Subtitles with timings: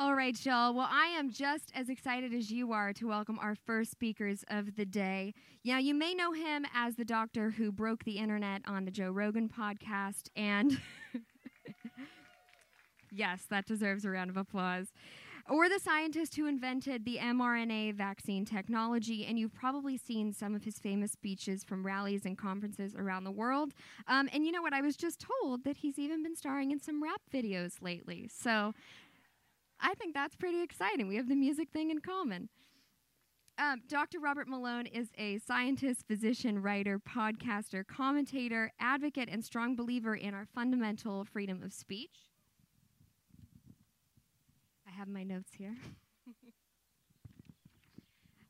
[0.00, 0.74] All right, y'all.
[0.74, 4.76] Well, I am just as excited as you are to welcome our first speakers of
[4.76, 5.34] the day.
[5.64, 9.10] Now, you may know him as the doctor who broke the internet on the Joe
[9.10, 10.78] Rogan podcast, and
[13.10, 14.92] yes, that deserves a round of applause.
[15.50, 20.62] Or the scientist who invented the mRNA vaccine technology, and you've probably seen some of
[20.62, 23.72] his famous speeches from rallies and conferences around the world.
[24.06, 24.74] Um, and you know what?
[24.74, 28.28] I was just told that he's even been starring in some rap videos lately.
[28.30, 28.74] So
[29.80, 31.08] I think that's pretty exciting.
[31.08, 32.48] We have the music thing in common.
[33.58, 34.20] Um, Dr.
[34.20, 40.46] Robert Malone is a scientist, physician, writer, podcaster, commentator, advocate, and strong believer in our
[40.54, 42.28] fundamental freedom of speech.
[44.86, 45.74] I have my notes here.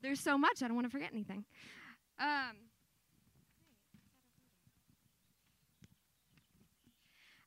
[0.03, 1.45] There's so much, I don't want to forget anything.
[2.21, 2.68] Um,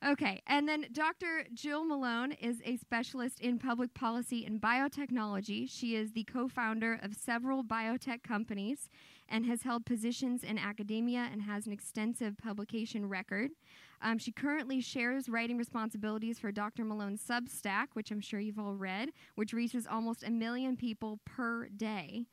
[0.04, 1.46] Okay, and then Dr.
[1.54, 5.70] Jill Malone is a specialist in public policy and biotechnology.
[5.70, 8.90] She is the co founder of several biotech companies
[9.30, 13.52] and has held positions in academia and has an extensive publication record.
[14.02, 16.84] Um, she currently shares writing responsibilities for Dr.
[16.84, 21.68] Malone's Substack, which I'm sure you've all read, which reaches almost a million people per
[21.68, 22.26] day.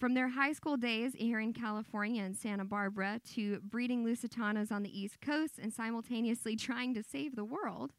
[0.00, 4.82] From their high school days here in California and Santa Barbara to breeding Lusitanos on
[4.82, 7.92] the East Coast and simultaneously trying to save the world,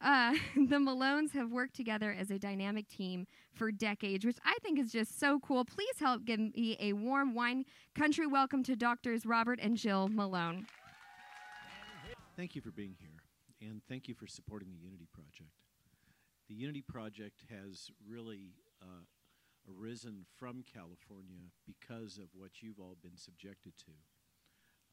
[0.00, 4.78] uh, the Malones have worked together as a dynamic team for decades, which I think
[4.78, 5.64] is just so cool.
[5.64, 7.64] Please help give me a warm wine
[7.96, 10.68] country welcome to doctors Robert and Jill Malone.
[12.36, 15.50] Thank you for being here, and thank you for supporting the Unity Project.
[16.48, 19.02] The Unity Project has really uh,
[19.78, 23.92] arisen from California because of what you've all been subjected to.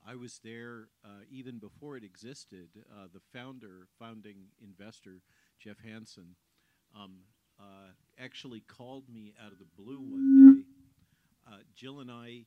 [0.08, 2.70] I was there uh, even before it existed.
[2.92, 5.22] Uh, the founder, founding investor,
[5.60, 6.36] Jeff Hansen,
[6.96, 7.18] um,
[7.60, 10.64] uh, actually called me out of the blue one day.
[11.52, 12.46] Uh, Jill and I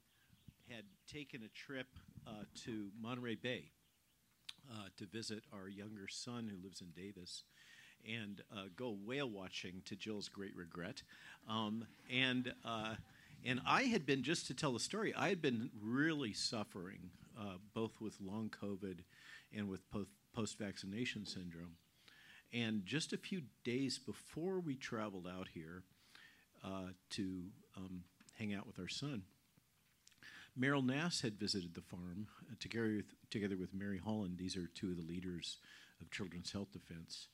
[0.68, 1.88] had taken a trip
[2.26, 3.72] uh, to Monterey Bay
[4.72, 7.44] uh, to visit our younger son who lives in Davis
[8.06, 11.02] and uh, go whale watching to Jill's great regret.
[11.48, 12.94] Um, and uh,
[13.44, 15.14] and I had been just to tell the story.
[15.14, 18.98] I had been really suffering uh, both with long COVID
[19.56, 19.80] and with
[20.34, 21.76] post vaccination syndrome.
[22.52, 25.84] And just a few days before we traveled out here
[26.64, 27.44] uh, to
[27.76, 28.02] um,
[28.38, 29.22] hang out with our son,
[30.58, 34.36] Meryl Nass had visited the farm uh, together with, together with Mary Holland.
[34.36, 35.58] These are two of the leaders
[36.00, 37.28] of Children's Health Defense.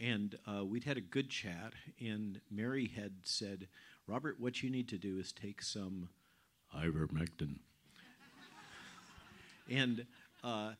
[0.00, 3.68] And uh, we'd had a good chat, and Mary had said,
[4.06, 6.10] Robert, what you need to do is take some
[6.76, 7.58] ivermectin.
[9.70, 10.04] and,
[10.44, 10.72] uh,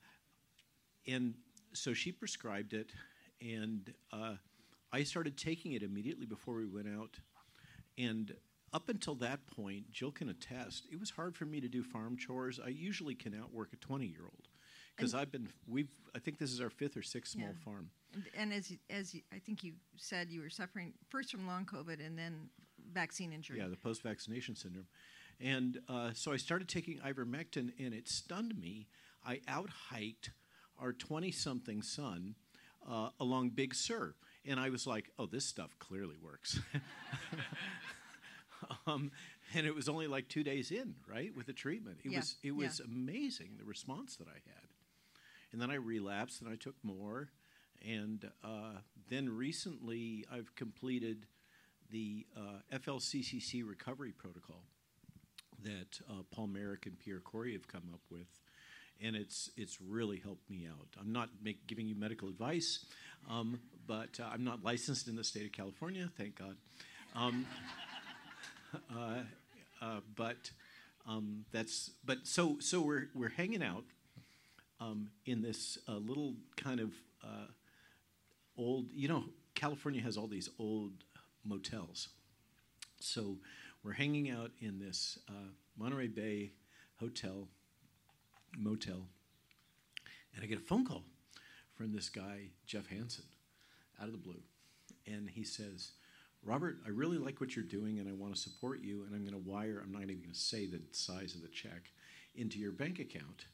[1.07, 1.35] and
[1.73, 2.91] so she prescribed it,
[3.41, 4.35] and uh,
[4.93, 7.19] I started taking it immediately before we went out.
[7.97, 8.35] And
[8.73, 12.19] up until that point, Jill can attest, it was hard for me to do farm
[12.19, 12.61] chores.
[12.63, 14.49] I usually can outwork a 20 year old
[14.97, 17.65] because I've been, we've, I think this is our fifth or sixth small yeah.
[17.65, 17.91] farm.
[18.15, 21.67] And, and as as you, I think you said, you were suffering first from long
[21.67, 22.49] COVID and then
[22.93, 23.59] vaccine injury.
[23.59, 24.87] Yeah, the post-vaccination syndrome,
[25.41, 28.87] and uh, so I started taking ivermectin, and it stunned me.
[29.27, 30.31] I out-hiked
[30.81, 32.37] our twenty-something son
[32.89, 34.15] uh, along Big Sur,
[34.47, 36.61] and I was like, "Oh, this stuff clearly works."
[38.87, 39.11] um,
[39.55, 41.99] and it was only like two days in, right, with the treatment.
[42.05, 42.19] It yeah.
[42.19, 42.91] was it was yeah.
[42.91, 44.66] amazing the response that I had,
[45.53, 47.31] and then I relapsed and I took more,
[47.87, 51.27] and uh, then recently, I've completed
[51.91, 54.63] the uh, FLCCC recovery protocol
[55.63, 58.41] that uh, Paul Marik and Pierre Kory have come up with,
[59.01, 60.89] and it's it's really helped me out.
[61.01, 62.85] I'm not make, giving you medical advice,
[63.31, 66.57] um, but uh, I'm not licensed in the state of California, thank God.
[67.15, 67.47] Um,
[68.97, 69.19] uh,
[69.81, 70.51] uh, but
[71.07, 73.85] um, that's but so so we're we're hanging out
[74.81, 76.93] um, in this uh, little kind of
[78.59, 80.93] old, you know, California has all these old
[81.45, 82.09] motels.
[83.01, 83.37] So
[83.83, 86.53] we're hanging out in this uh, Monterey Bay
[86.99, 87.49] hotel,
[88.57, 89.07] motel,
[90.35, 91.05] and I get a phone call
[91.75, 93.25] from this guy, Jeff Hansen,
[94.01, 94.43] out of the blue.
[95.07, 95.93] And he says,
[96.43, 99.23] Robert, I really like what you're doing and I want to support you, and I'm
[99.23, 101.91] going to wire, I'm not even going to say the size of the check,
[102.35, 103.47] into your bank account.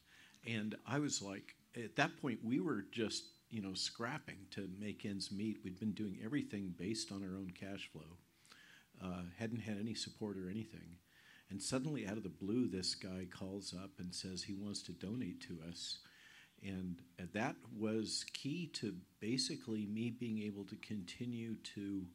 [0.46, 5.04] And I was like, at that point, we were just you know, scrapping to make
[5.04, 5.58] ends meet.
[5.62, 8.16] We'd been doing everything based on our own cash flow.
[9.02, 10.96] Uh, hadn't had any support or anything.
[11.50, 14.92] And suddenly, out of the blue, this guy calls up and says he wants to
[14.92, 15.98] donate to us.
[16.62, 22.06] And uh, that was key to basically me being able to continue to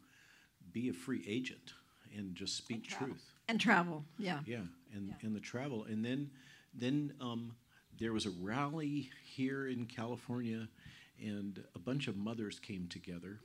[0.72, 1.74] be a free agent
[2.16, 3.26] and just speak And truth.
[3.48, 4.40] And travel, yeah.
[4.46, 4.64] Yeah,
[4.94, 5.14] and Yeah.
[5.22, 6.32] and the travel, and then
[6.74, 7.56] then um,
[8.00, 10.68] there was a rally here in California,
[11.20, 13.40] and a bunch of mothers came together.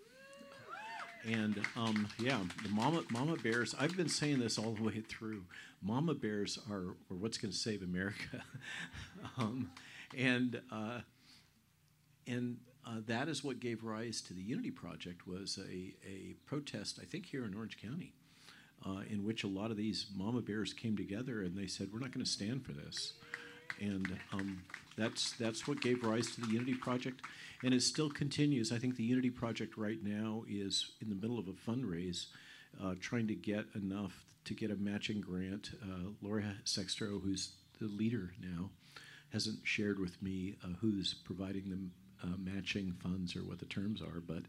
[1.24, 3.74] And um, yeah, the mama mama bears.
[3.78, 5.44] I've been saying this all the way through.
[5.80, 8.42] Mama bears are, are what's going to save America,
[9.38, 9.70] um,
[10.16, 11.00] and uh,
[12.26, 15.26] and uh, that is what gave rise to the Unity Project.
[15.28, 18.14] Was a a protest, I think, here in Orange County,
[18.84, 22.00] uh, in which a lot of these mama bears came together and they said, "We're
[22.00, 23.12] not going to stand for this,"
[23.80, 24.62] and um,
[24.96, 27.22] that's that's what gave rise to the Unity Project,
[27.62, 28.72] and it still continues.
[28.72, 32.26] I think the Unity Project right now is in the middle of a fundraise,
[32.82, 35.70] uh, trying to get enough to get a matching grant.
[35.82, 38.70] Uh, Laura Sextro, who's the leader now,
[39.32, 44.00] hasn't shared with me uh, who's providing the uh, matching funds or what the terms
[44.02, 44.42] are, but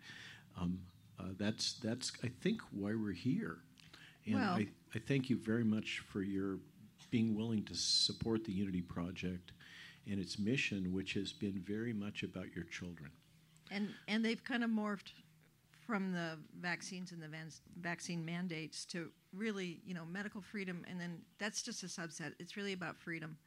[0.59, 0.79] um,
[1.19, 3.57] uh, that's that's I think why we're here.
[4.25, 6.57] And Well- I, I thank you very much for your
[7.13, 9.51] being willing to support the Unity Project
[10.10, 13.12] and its mission, which has been very much about your children.
[13.69, 15.12] And and they've kind of morphed
[15.86, 21.00] from the vaccines and the van- vaccine mandates to really, you know, medical freedom, and
[21.00, 22.33] then that's just a subset.
[22.39, 23.38] It's really about freedom.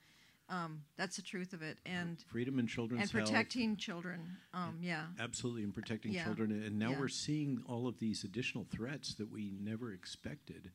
[0.48, 3.24] Um, that's the truth of it, and Freedom and children's and health.
[3.32, 4.20] protecting children.
[4.54, 6.22] Um, yeah, Absolutely, and protecting Yeah.
[6.22, 6.52] children.
[6.52, 7.00] And now Yeah.
[7.00, 10.70] we're seeing all of these additional threats that we never expected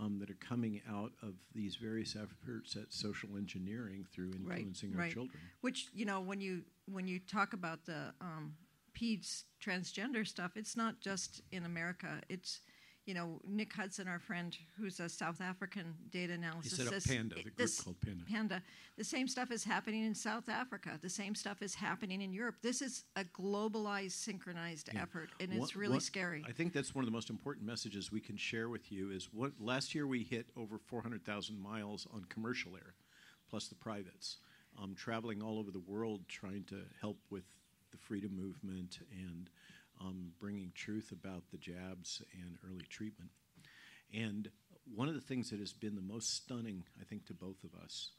[0.00, 4.92] um, that are coming out of these various efforts at social engineering through Right, influencing
[4.94, 5.12] our right.
[5.12, 5.40] children.
[5.60, 8.54] which you know when you when you talk about the um,
[8.98, 12.20] peds transgender stuff, it's not just in America.
[12.28, 12.60] It's
[13.10, 17.34] you know Nick Hudson, our friend, who's a South African data He set up Panda,
[17.34, 18.24] the group called Panda.
[18.24, 18.62] Panda.
[18.96, 20.96] The same stuff is happening in South Africa.
[21.02, 22.58] The same stuff is happening in Europe.
[22.62, 25.02] This is a globalized, synchronized Yeah.
[25.02, 26.44] effort, and One- it's really one- scary.
[26.46, 29.32] I think that's one of the most important messages we can share with you is
[29.32, 32.94] what last year we hit over 400,000 miles on commercial air,
[33.48, 34.36] plus the privates,
[34.78, 37.42] um, traveling all over the world trying to help with
[37.90, 39.50] the freedom movement and
[40.00, 43.30] um, bringing truth about the jabs and early treatment.
[44.12, 44.48] And
[44.94, 47.70] one of the things that has been the most stunning, I think, to both of
[47.82, 48.10] us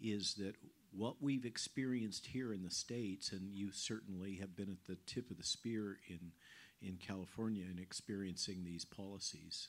[0.00, 0.54] is that
[0.92, 5.30] what we've experienced here in the States, and you certainly have been at the tip
[5.30, 6.32] of the spear in,
[6.80, 9.68] in California in experiencing these policies.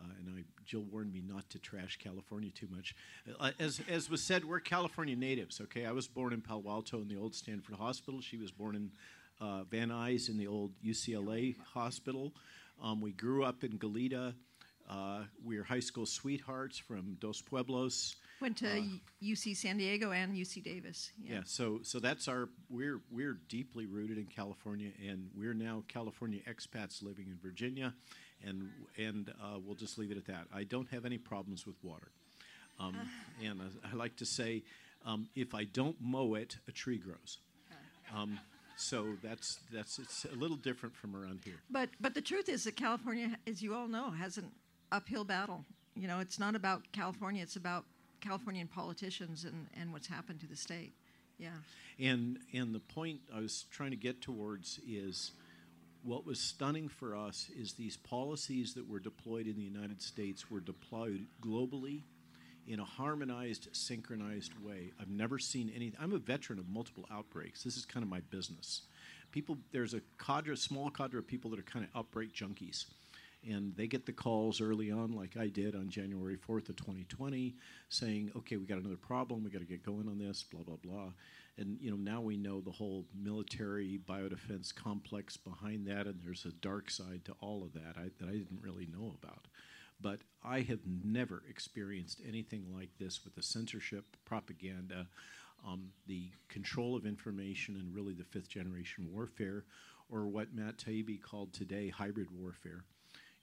[0.00, 2.94] Uh, and I, Jill warned me not to trash California too much.
[3.38, 5.84] Uh, as, as was said, we're California natives, okay?
[5.84, 8.20] I was born in Palo Alto in the old Stanford Hospital.
[8.20, 8.90] She was born in
[9.42, 12.32] uh, Van Nuys in the old UCLA hospital.
[12.82, 14.34] Um, we grew up in Goleta.
[14.88, 18.16] Uh, we are high school sweethearts from Dos Pueblos.
[18.40, 18.84] Went to
[19.22, 21.12] UC San Diego and UC Davis.
[21.22, 21.40] Yeah.
[21.44, 27.02] so so that's our we're we're deeply rooted in California, and we're now California expats
[27.02, 27.94] living in Virginia,
[28.44, 28.68] and
[28.98, 30.46] and uh, we'll just leave it at that.
[30.52, 32.10] I don't have any problems with water,
[32.80, 32.96] um,
[33.44, 34.64] and I, I like to say,
[35.06, 37.38] um, if I don't mow it, a tree grows.
[38.14, 38.38] Um,
[38.82, 41.60] so that's that's it's a little different from around here.
[41.70, 44.50] But but the truth is that California, as you all know, has an
[44.90, 45.64] uphill battle.
[45.94, 47.84] You know, it's not about California; it's about
[48.20, 50.92] Californian politicians and, and what's happened to the state.
[51.38, 51.50] Yeah.
[51.98, 55.32] And and the point I was trying to get towards is
[56.02, 60.50] what was stunning for us is these policies that were deployed in the United States
[60.50, 62.02] were deployed globally
[62.66, 64.92] in a harmonized, synchronized way.
[65.00, 65.92] I've never seen any.
[66.00, 67.62] I'm a veteran of multiple outbreaks.
[67.62, 68.82] This is kind of my business.
[69.30, 72.84] People, there's a cadre, small cadre of people that are kind of outbreak junkies,
[73.48, 77.54] and they get the calls early on, like I did on January 4th of 2020,
[77.88, 79.42] saying, "Okay, we got another problem.
[79.42, 81.12] We got to get going on this." Blah blah blah.
[81.58, 86.44] And you know now we know the whole military biodefense complex behind that, and there's
[86.44, 89.46] a dark side to all of that I, that I didn't really know about.
[90.02, 95.06] But I have never experienced anything like this with the censorship, propaganda,
[95.66, 99.64] um, the control of information, and really the fifth generation warfare,
[100.10, 102.84] or what Matt Taibbi called today hybrid warfare,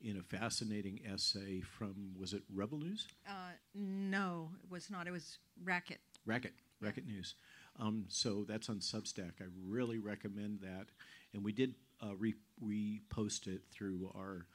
[0.01, 3.07] in a fascinating essay from, was it Rebel News?
[3.27, 5.07] Uh, no, it was not.
[5.07, 5.99] It was Racket.
[6.25, 7.35] Racket, Racket News.
[7.79, 9.41] Um, so that's on Substack.
[9.41, 10.87] I really recommend that.
[11.33, 14.45] And we did uh, re- repost it through our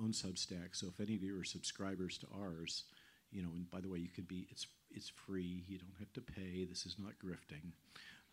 [0.00, 0.70] own Substack.
[0.72, 2.84] So if any of you are subscribers to ours,
[3.30, 5.64] you know, and by the way, you could be, it's, it's free.
[5.66, 6.64] You don't have to pay.
[6.64, 7.72] This is not grifting.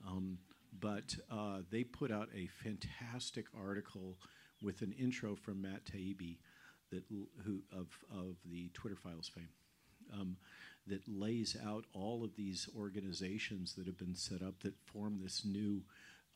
[0.07, 0.37] Um,
[0.79, 4.17] but uh, they put out a fantastic article
[4.61, 6.37] with an intro from Matt Taibbi
[6.91, 7.03] that,
[7.45, 9.49] who, of, of the Twitter Files fame
[10.13, 10.37] um,
[10.87, 15.45] that lays out all of these organizations that have been set up that form this
[15.45, 15.81] new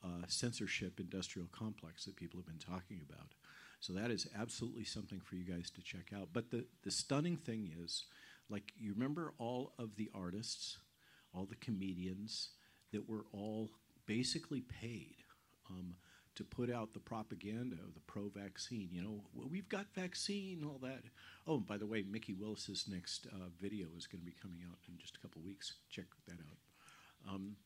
[0.03, 3.29] uh, censorship industrial complex that people have been talking about.
[3.83, 6.29] So that is absolutely something for you guys to check out.
[6.31, 8.05] But the, the stunning thing is,
[8.49, 10.77] like, you remember all of the artists,
[11.33, 12.51] all the comedians
[12.93, 13.71] that were all
[14.05, 15.15] basically paid
[15.69, 15.95] um,
[16.35, 18.87] to put out the propaganda of the pro vaccine.
[18.89, 21.03] You know, well, we've got vaccine, all that.
[21.45, 24.77] Oh, by the way, Mikki Willis's next uh, video is going to be coming out
[24.87, 25.73] in just a couple weeks.
[25.89, 27.33] Check that out.
[27.33, 27.57] Um,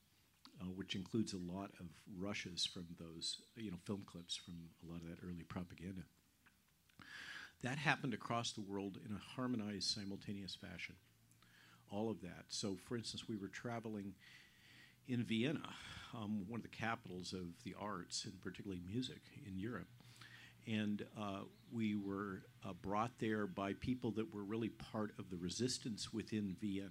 [0.62, 1.88] uh, which includes a lot of
[2.18, 6.02] rushes from those, you know, film clips from a lot of that early propaganda.
[7.64, 10.96] That happened across the world in a harmonized, simultaneous fashion.
[11.92, 12.46] All of that.
[12.50, 14.14] So, for instance, we were traveling
[15.08, 15.74] in Vienna,
[16.14, 19.88] um, one of the capitals of the arts, and particularly music in Europe.
[20.68, 25.38] And uh, we were uh, brought there by people that were really part of the
[25.38, 26.90] resistance within Vienna.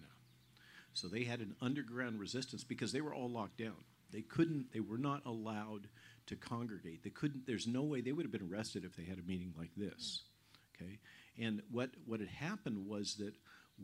[0.96, 3.76] So they had an underground resistance because they were all locked down.
[4.12, 5.88] They couldn't, they were not allowed
[6.28, 7.04] to congregate.
[7.04, 9.52] They couldn't, there's no way they would have been arrested if they had a meeting
[9.58, 10.22] like this.
[10.74, 10.98] Okay?
[11.38, 13.34] And what, what had happened was that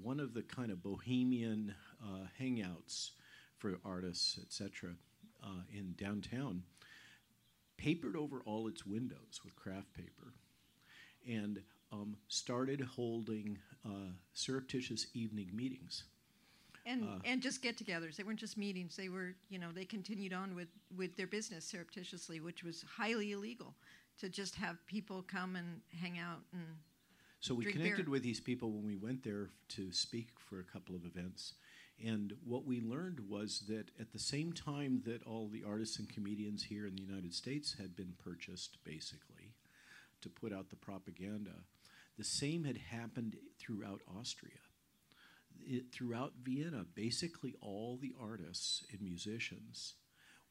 [0.01, 3.11] one of the kind of bohemian uh, hangouts
[3.59, 4.93] for artists, etc.,
[5.45, 6.63] uh, in downtown,
[7.77, 10.33] papered over all its windows with craft paper,
[11.29, 11.61] and
[11.93, 16.05] um, started holding uh, surreptitious evening meetings.
[16.85, 18.17] And, Uh, and just get-togethers.
[18.17, 18.97] They weren't just meetings.
[18.97, 23.33] They were, you know, they continued on with, with their business surreptitiously, which was highly
[23.33, 23.75] illegal.
[24.19, 26.63] To just have people come and hang out and
[27.41, 28.11] So we connected beer.
[28.11, 31.55] with these people when we went there to speak for a couple of events.
[32.05, 36.09] And what we learned was that at the same time that all the artists and
[36.09, 39.55] comedians here in the United States had been purchased, basically,
[40.21, 41.65] to put out the propaganda,
[42.19, 44.61] the same had happened throughout Austria.
[45.67, 49.95] It, throughout Vienna, basically all the artists and musicians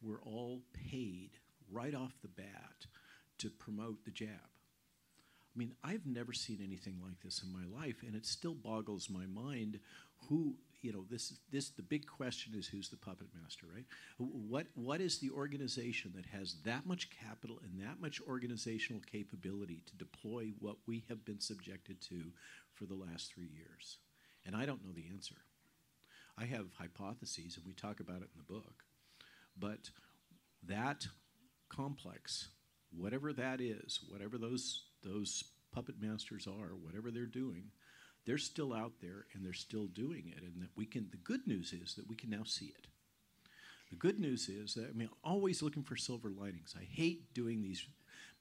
[0.01, 1.31] were all paid
[1.71, 2.85] right off the bat
[3.39, 4.29] to promote the jab.
[5.53, 9.09] I mean, I've never seen anything like this in my life, and it still boggles
[9.09, 9.79] my mind
[10.29, 13.85] who, you know, this, this, the big question is who's the puppet master, right?
[14.17, 19.81] What, what is the organization that has that much capital and that much organizational capability
[19.87, 22.31] to deploy what we have been subjected to
[22.73, 23.97] for the last three years?
[24.45, 25.35] And I don't know the answer.
[26.37, 28.83] I have hypotheses, and we talk about it in the book.
[29.57, 29.89] But
[30.67, 31.05] that
[31.69, 32.49] complex,
[32.91, 35.43] whatever that is, whatever those those
[35.73, 37.71] puppet masters are, whatever they're doing,
[38.25, 40.43] they're still out there and they're still doing it.
[40.43, 41.07] And that we can.
[41.11, 42.87] The good news is that we can now see it.
[43.89, 46.75] The good news is that I mean, always looking for silver linings.
[46.79, 47.85] I hate doing these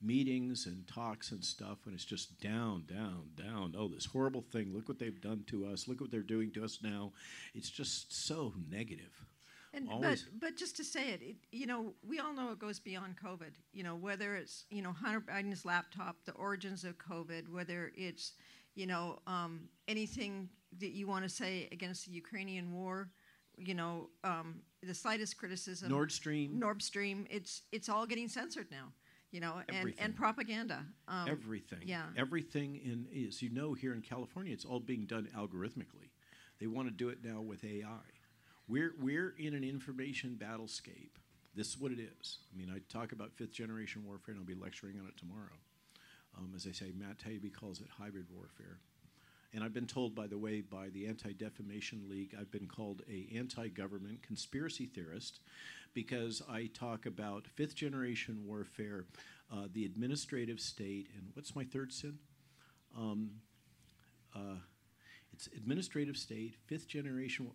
[0.03, 3.75] meetings and talks and stuff when it's just down, down, down.
[3.77, 4.73] Oh, this horrible thing.
[4.75, 5.89] Look what they've done to us.
[5.89, 7.13] Look what they're doing to us now.
[7.55, 9.25] It's just so negative.
[9.73, 12.59] And Always- but but just to say it, it, you know, we all know it
[12.59, 13.53] goes beyond COVID.
[13.73, 18.33] You know, whether it's you know Hunter Biden's laptop, the origins of COVID, whether it's
[18.75, 23.11] you know um, anything that you want to say against the Ukrainian war,
[23.57, 25.89] you know, um, the slightest criticism.
[25.89, 26.59] Nord Stream.
[26.59, 27.27] Nord Stream.
[27.31, 28.93] It's it's all getting censored now.
[29.31, 30.05] You know, and, Everything.
[30.05, 30.85] and propaganda.
[31.07, 31.81] Um, everything.
[31.85, 32.07] yeah.
[32.17, 36.11] Everything in is you know here in California it's all being done algorithmically.
[36.61, 38.05] They want to do it now with AI.
[38.69, 41.17] We're we're in an information battlescape.
[41.55, 42.39] This is what it is.
[42.53, 45.59] I mean, I talk about fifth generation warfare, and I'll be lecturing on it tomorrow.
[46.39, 48.79] Um, as I say, Matt Taibbi calls it hybrid warfare.
[49.53, 53.03] And I've been told, by the way, by the Anti Defamation League, I've been called
[53.11, 55.41] a anti-government conspiracy theorist
[55.93, 59.07] because I talk about fifth generation warfare,
[59.53, 62.19] uh, the administrative state, and what's my third sin?
[62.97, 63.31] Um,
[64.35, 64.59] uh,
[65.33, 67.51] it's administrative state, fifth generation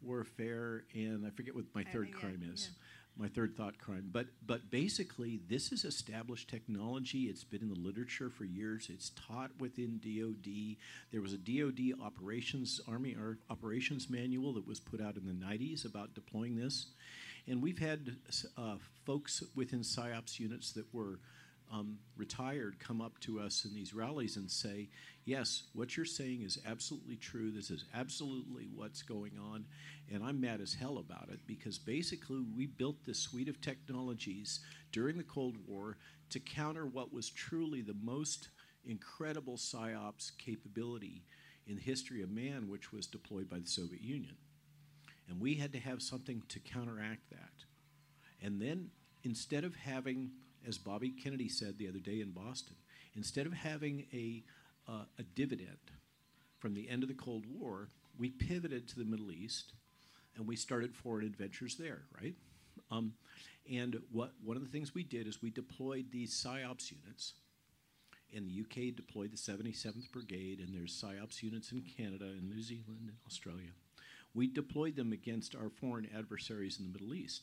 [0.00, 2.70] warfare, and I forget what my I third crime is.
[3.18, 7.24] My third thought crime, but but basically, this is established technology.
[7.24, 8.88] It's been in the literature for years.
[8.90, 10.76] It's taught within DoD.
[11.10, 13.14] There was a DoD operations Army
[13.50, 16.86] operations manual that was put out in the '90s about deploying this,
[17.46, 18.16] and we've had
[18.56, 21.18] uh, folks within psyops units that were
[21.72, 24.88] um, retired come up to us in these rallies and say,
[25.24, 27.50] Yes, what you're saying is absolutely true.
[27.50, 29.64] This is absolutely what's going on.
[30.12, 34.60] And I'm mad as hell about it because basically we built this suite of technologies
[34.90, 35.96] during the Cold War
[36.30, 38.48] to counter what was truly the most
[38.84, 41.22] incredible psyops capability
[41.66, 44.36] in the history of man, which was deployed by the Soviet Union.
[45.28, 47.64] And we had to have something to counteract that.
[48.42, 48.90] And then
[49.22, 50.32] instead of having,
[50.66, 52.76] as Bobby Kennedy said the other day in Boston,
[53.16, 54.42] instead of having a,
[54.88, 55.78] uh, a dividend
[56.58, 57.88] from the end of the Cold War,
[58.18, 59.72] we pivoted to the Middle East
[60.36, 62.34] and we started foreign adventures there, right?
[62.90, 63.12] Um,
[63.70, 67.34] and what, one of the things we did is we deployed these PSYOPs units
[68.34, 72.62] and the UK deployed the 77th Brigade, and there's PSYOPs units in Canada and New
[72.62, 73.70] Zealand and Australia.
[74.34, 77.42] We deployed them against our foreign adversaries in the Middle East.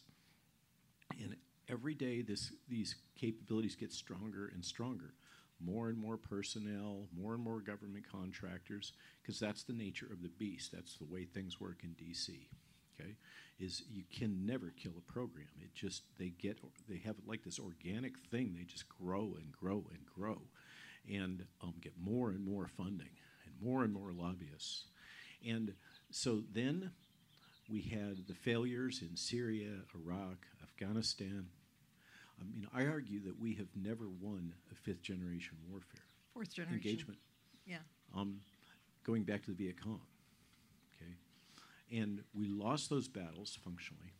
[1.19, 1.35] And
[1.69, 5.13] every day, this, these capabilities get stronger and stronger.
[5.61, 10.29] More and more personnel, more and more government contractors, because that's the nature of the
[10.29, 10.71] beast.
[10.71, 12.47] That's the way things work in DC.
[12.99, 13.15] Okay,
[13.59, 15.47] is you can never kill a program.
[15.59, 18.55] It just they get they have like this organic thing.
[18.57, 20.41] They just grow and grow and grow,
[21.09, 23.11] and um, get more and more funding
[23.45, 24.85] and more and more lobbyists,
[25.45, 25.73] and
[26.11, 26.91] so then
[27.69, 31.45] we had the failures in Syria, Iraq, Afghanistan.
[32.39, 36.01] I mean, I argue that we have never won a fifth generation warfare.
[36.33, 36.87] Fourth generation.
[36.87, 37.19] Engagement.
[37.65, 37.77] Yeah.
[38.15, 38.39] Um,
[39.03, 40.01] going back to the Viet Cong.
[40.95, 41.99] Okay.
[41.99, 44.13] And we lost those battles functionally.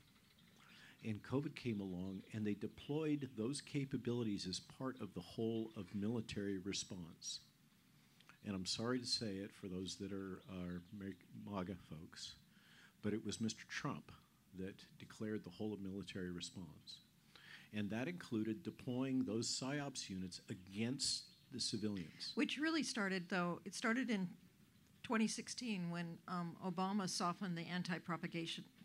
[1.06, 5.86] And COVID came along and they deployed those capabilities as part of the whole of
[5.96, 7.40] military response.
[8.46, 10.82] And I'm sorry to say it for those that are, are
[11.50, 12.36] MAGA folks,
[13.02, 13.68] but it was Mr.
[13.68, 14.12] Trump
[14.58, 17.00] that declared the whole of military response.
[17.74, 22.32] And that included deploying those PSYOPs units against the civilians.
[22.36, 24.28] Which really started, though, it started in
[25.04, 27.98] 2016 when um, Obama softened the Anti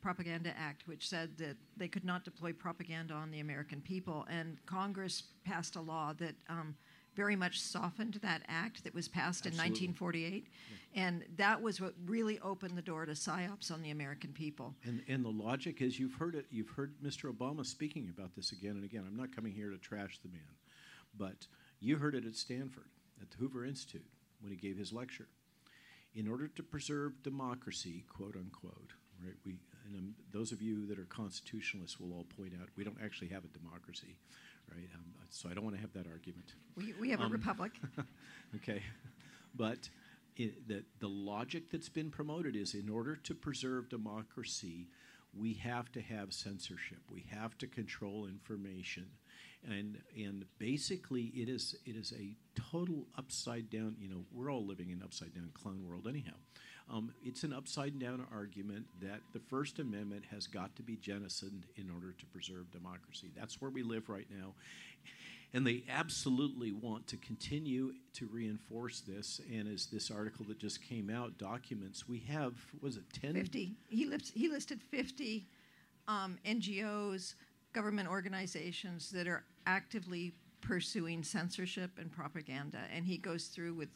[0.01, 4.27] Propaganda Act, which said that they could not deploy propaganda on the American people.
[4.31, 6.75] And Congress passed a law that um,
[7.15, 9.67] very much softened that act that was passed Absolutely.
[9.67, 10.47] in 1948.
[10.95, 11.05] Yeah.
[11.05, 14.75] And that was what really opened the door to psyops on the American people.
[14.85, 17.33] And, and the logic is you've heard it, you've heard Mr.
[17.33, 19.05] Obama speaking about this again and again.
[19.07, 20.41] I'm not coming here to trash the man,
[21.17, 21.47] but
[21.81, 22.89] you heard it at Stanford,
[23.21, 24.07] at the Hoover Institute,
[24.41, 25.29] when he gave his lecture.
[26.15, 28.93] In order to preserve democracy, quote unquote,
[29.23, 29.35] right?
[29.45, 29.57] We,
[29.87, 33.29] and um, those of you that are constitutionalists will all point out we don't actually
[33.29, 34.17] have a democracy
[34.71, 34.89] right?
[34.95, 36.55] Um, so I don't want to have that argument.
[36.77, 37.73] We, we have um, a republic.
[38.57, 38.83] okay.
[39.55, 39.89] But
[40.37, 44.89] it, the, the logic that's been promoted is in order to preserve democracy,
[45.37, 47.01] we have to have censorship.
[47.11, 49.07] We have to control information.
[49.67, 52.37] And, and basically, it is, it is a
[52.71, 56.35] total upside down, you know, we're all living in upside down clown world anyhow.
[56.91, 61.65] Um, it's an upside down argument that the First Amendment has got to be jettisoned
[61.77, 63.31] in order to preserve democracy.
[63.35, 64.55] That's where we live right now.
[65.55, 69.41] And they absolutely want to continue to reinforce this.
[69.51, 73.35] And as this article that just came out documents, we have, was it 10?
[73.35, 73.73] 50.
[73.89, 75.47] He, lists, he listed 50
[76.09, 77.35] um, NGOs,
[77.73, 82.81] government organizations that are actively pursuing censorship and propaganda.
[82.95, 83.89] And he goes through with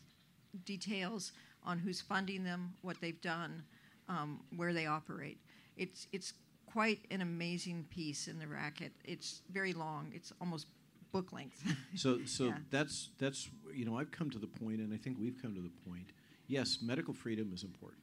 [0.64, 1.32] details
[1.64, 3.62] on who's funding them, what they've done,
[4.08, 5.38] um, where they operate.
[5.76, 6.32] It's it's
[6.66, 8.92] quite an amazing piece in the racket.
[9.04, 10.12] It's very long.
[10.14, 10.66] It's almost
[11.12, 11.62] book length.
[11.94, 12.58] so so yeah.
[12.70, 15.60] that's that's you know I've come to the point, and I think we've come to
[15.60, 16.12] the point.
[16.46, 18.02] Yes, medical freedom is important,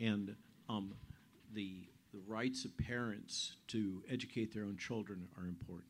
[0.00, 0.34] and
[0.68, 0.94] um,
[1.52, 5.84] the the rights of parents to educate their own children are important.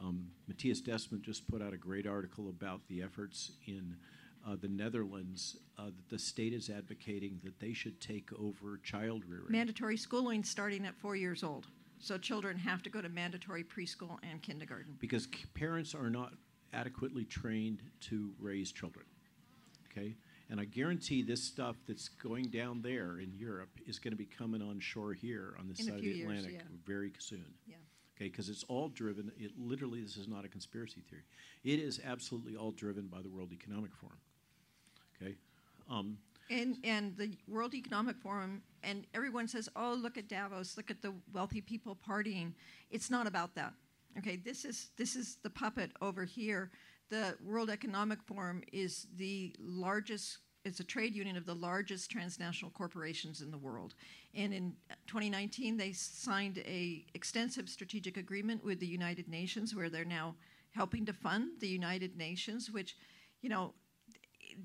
[0.00, 3.96] Um, Mattias Desmet just put out a great article about the efforts in
[4.46, 9.24] uh, the Netherlands uh, that the state is advocating that they should take over child
[9.28, 9.50] rearing.
[9.50, 11.66] Mandatory schooling starting at four years old.
[11.98, 14.96] So children have to go to mandatory preschool and kindergarten.
[15.00, 16.34] Because parents are not
[16.72, 19.06] adequately trained to raise children.
[19.90, 20.14] Okay?
[20.48, 24.26] And I guarantee this stuff that's going down there in Europe is going to be
[24.26, 26.76] coming on shore here on this in side of the years, Atlantic yeah.
[26.86, 27.46] very soon.
[27.66, 27.76] Yeah.
[28.16, 31.22] Okay, because it's all driven, it literally, this is not a conspiracy theory.
[31.64, 34.16] It is absolutely all driven by the World Economic Forum.
[35.20, 35.34] Okay.
[35.90, 36.18] Um,
[36.50, 41.02] and and the World Economic Forum and everyone says, "Oh, look at Davos, look at
[41.02, 42.52] the wealthy people partying."
[42.90, 43.74] It's not about that.
[44.18, 46.70] Okay, this is this is the puppet over here.
[47.08, 52.72] The World Economic Forum is the largest it's a trade union of the largest transnational
[52.72, 53.94] corporations in the world.
[54.34, 54.74] And in
[55.06, 60.34] 2019 they signed a extensive strategic agreement with the United Nations where they're now
[60.72, 62.96] helping to fund the United Nations which
[63.42, 63.74] you know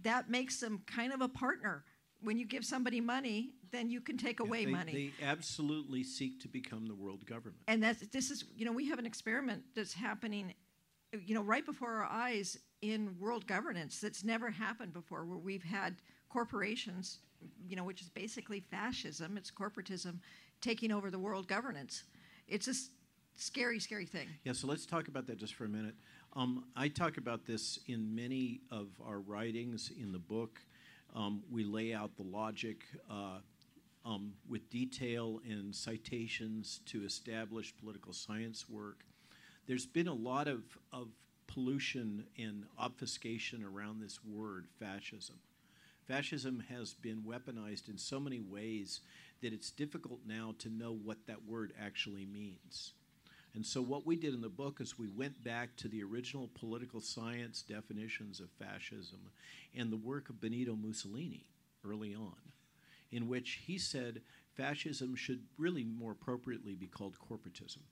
[0.03, 1.83] that makes them kind of a partner.
[2.23, 5.13] When you give somebody money, then you can take away yeah, they, money.
[5.19, 7.63] They absolutely seek to become the world government.
[7.67, 10.53] And that's this is you know we have an experiment that's happening,
[11.25, 15.63] you know, right before our eyes in world governance that's never happened before, where we've
[15.63, 15.95] had
[16.29, 17.19] corporations,
[17.67, 20.19] you know, which is basically fascism, it's corporatism,
[20.61, 22.03] taking over the world governance.
[22.47, 22.73] It's a
[23.35, 24.27] scary, scary thing.
[24.43, 24.53] Yeah.
[24.53, 25.95] So let's talk about that just for a minute.
[26.33, 30.61] Um, I talk about this in many of our writings in the book.
[31.13, 33.39] Um, we lay out the logic uh,
[34.05, 39.03] um, with detail and citations to establish political science work.
[39.67, 40.63] There's been a lot of,
[40.93, 41.09] of
[41.47, 45.35] pollution and obfuscation around this word, fascism.
[46.07, 49.01] Fascism has been weaponized in so many ways
[49.41, 52.93] that it's difficult now to know what that word actually means.
[53.53, 56.49] And so, what we did in the book is we went back to the original
[56.55, 59.19] political science definitions of fascism
[59.75, 61.45] and the work of Benito Mussolini
[61.85, 62.37] early on,
[63.11, 64.21] in which he said
[64.55, 67.83] fascism should really more appropriately be called corporatism.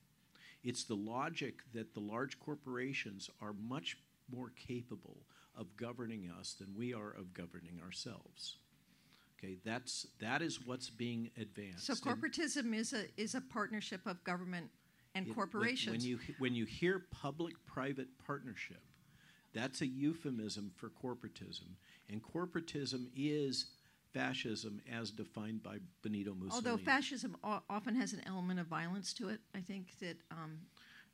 [0.63, 3.97] It's the logic that the large corporations are much
[4.31, 8.57] more capable of governing us than we are of governing ourselves.
[9.37, 11.85] Okay, that's that is what's being advanced.
[11.85, 14.69] So corporatism is a is a partnership of government
[15.19, 16.03] and it, corporations.
[16.03, 18.82] When, when, you when you hear public-private partnership,
[19.53, 21.75] that's a euphemism for corporatism,
[22.10, 23.67] and corporatism is
[24.13, 26.69] fascism as defined by Benito Mussolini.
[26.69, 27.38] Although fascism
[27.69, 30.17] often has an element of violence to it, I think that.
[30.32, 30.60] Um,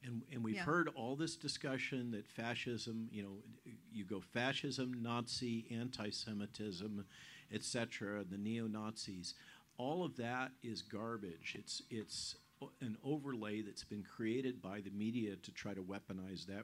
[0.03, 0.63] and, and we've yeah.
[0.63, 3.37] heard all this discussion that fascism, you know,
[3.91, 7.03] you go fascism, Nazi, anti-Semitism,
[7.51, 9.33] etc., the neo-Nazis.
[9.77, 11.55] All of that is garbage.
[11.57, 12.35] It's it's
[12.81, 16.63] an overlay that's been created by the media to try to weaponize that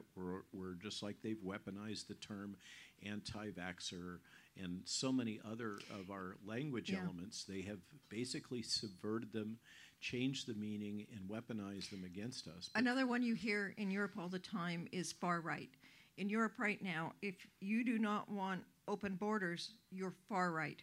[0.52, 2.56] word, just like they've weaponized the term
[3.04, 4.18] anti-vaxxer
[4.62, 6.98] and so many other of our language yeah.
[6.98, 7.44] elements.
[7.44, 7.78] They have
[8.08, 9.58] basically subverted them,
[10.00, 12.70] changed the meaning, and weaponized them against us.
[12.72, 15.70] But Another one you hear in Europe all the time is far right.
[16.18, 20.80] In Europe right now, if you do not want open borders, you're far right.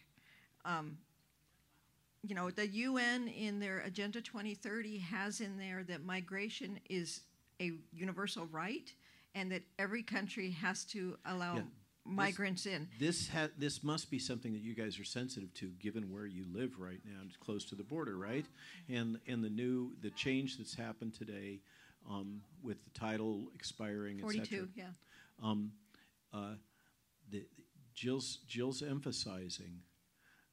[0.64, 0.98] Um,
[2.22, 7.22] you know, the UN in their Agenda 2030 has in there that migration is
[7.60, 8.92] a universal right
[9.34, 11.62] and that every country has to allow yeah,
[12.04, 12.88] migrants this, in.
[12.98, 16.44] This ha- this must be something that you guys are sensitive to, given where you
[16.52, 18.46] live right now, it's close to the border, right?
[18.88, 21.60] And and the new the change that's happened today
[22.08, 24.84] um, with the title expiring, 42, yeah.
[25.42, 25.72] Um,
[26.34, 26.54] uh,
[27.30, 27.46] the,
[27.94, 29.80] Jill's Jill's emphasizing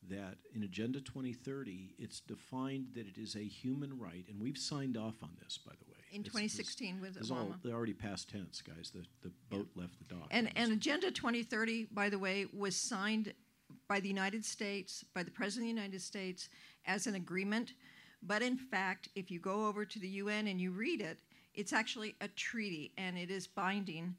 [0.09, 4.97] that in Agenda 2030, it's defined that it is a human right, and we've signed
[4.97, 5.97] off on this, by the way.
[6.11, 7.31] In it's, 2016 with Obama.
[7.31, 8.91] All, they're already past tense, guys.
[8.93, 9.81] The, the boat yeah.
[9.81, 10.27] left the dock.
[10.31, 13.33] And, and Agenda 2030, by the way, was signed
[13.87, 16.49] by the United States, by the President of the United States,
[16.85, 17.73] as an agreement.
[18.23, 21.17] But in fact, if you go over to the UN and you read it,
[21.53, 24.15] it's actually a treaty and it is binding.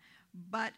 [0.50, 0.72] But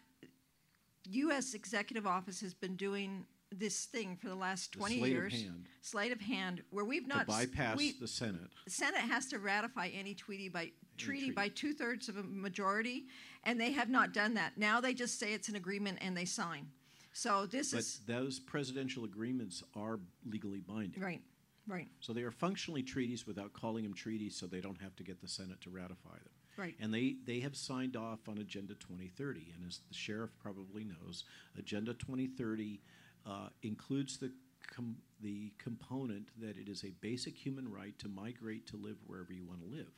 [1.09, 1.53] U.S.
[1.53, 5.33] Executive Office has been doing this thing for the last 20 the years.
[5.33, 8.49] Hand, sleight of hand, where we've not to bypass we, the Senate.
[8.65, 11.31] The Senate has to ratify any treaty by treaty, treaty.
[11.31, 13.05] by two thirds of a majority,
[13.43, 14.57] and they have not done that.
[14.57, 16.67] Now they just say it's an agreement and they sign.
[17.13, 21.01] So this but is those presidential agreements are legally binding.
[21.01, 21.21] Right.
[21.67, 21.87] Right.
[21.99, 25.21] So they are functionally treaties without calling them treaties, so they don't have to get
[25.21, 26.31] the Senate to ratify them.
[26.57, 26.75] Right.
[26.79, 29.53] And they, they have signed off on Agenda 2030.
[29.55, 31.23] And as the sheriff probably knows,
[31.57, 32.81] Agenda 2030
[33.25, 34.31] uh, includes the
[34.67, 39.33] com- the component that it is a basic human right to migrate to live wherever
[39.33, 39.93] you want to live.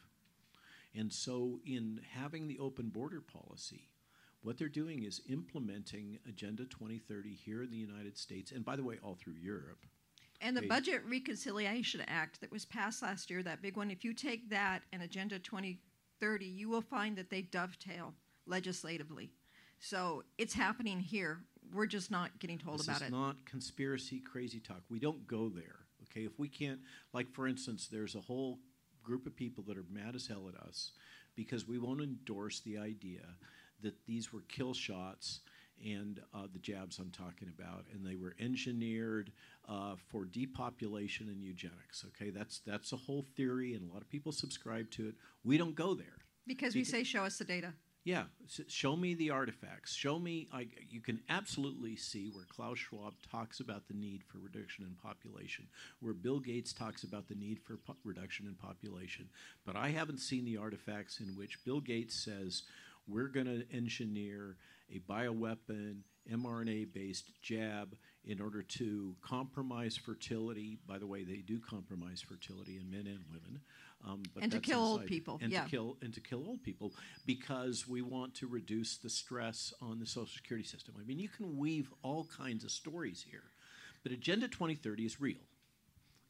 [0.96, 3.90] And so, in having the open border policy,
[4.42, 8.84] what they're doing is implementing Agenda 2030 here in the United States, and by the
[8.84, 9.86] way, all through Europe.
[10.42, 10.68] And the.
[10.68, 14.82] Budget Reconciliation Act that was passed last year, that big one, if you take that
[14.92, 18.14] and Agenda 2030, you will find that they dovetail
[18.46, 19.32] legislatively.
[19.80, 21.40] So it's happening here
[21.74, 23.12] we're just not getting told this about is it.
[23.12, 24.82] not conspiracy crazy talk.
[24.90, 25.80] We don't go there.
[26.04, 26.80] Okay, if we can't,
[27.14, 28.60] like for instance, there's a whole
[29.02, 30.92] group of people that are mad as hell at us
[31.36, 33.22] because we won't endorse the idea
[33.82, 35.42] that these were kill shots
[35.84, 39.32] and uh, the jabs I'm talking about, and they were engineered
[39.68, 42.06] uh, for depopulation and eugenics.
[42.10, 45.16] Okay, that's that's a whole theory, and a lot of people subscribe to it.
[45.44, 46.06] We don't go there
[46.48, 47.74] because, because we say, "Show us the data."
[48.06, 48.24] Yeah,
[48.68, 49.94] show me the artifacts.
[49.94, 50.50] Show me.
[50.52, 54.96] I, you can absolutely see where Klaus Schwab talks about the need for reduction in
[54.96, 55.68] population,
[56.02, 59.30] where Bill Gates talks about the need for reduction in population.
[59.66, 62.64] But I haven't seen the artifacts in which Bill Gates says
[63.08, 64.58] we're going to engineer
[64.94, 70.78] a bioweapon, mRNA based jab in order to compromise fertility.
[70.88, 73.62] By the way, they do compromise fertility in men and women.
[74.06, 75.64] Um, and to kill old people, and yeah.
[75.64, 76.94] to kill and to kill old people
[77.26, 80.96] because we want to reduce the stress on the Social Security system.
[81.00, 83.44] I mean, you can weave all kinds of stories here,
[84.04, 85.38] but Agenda 2030 is real.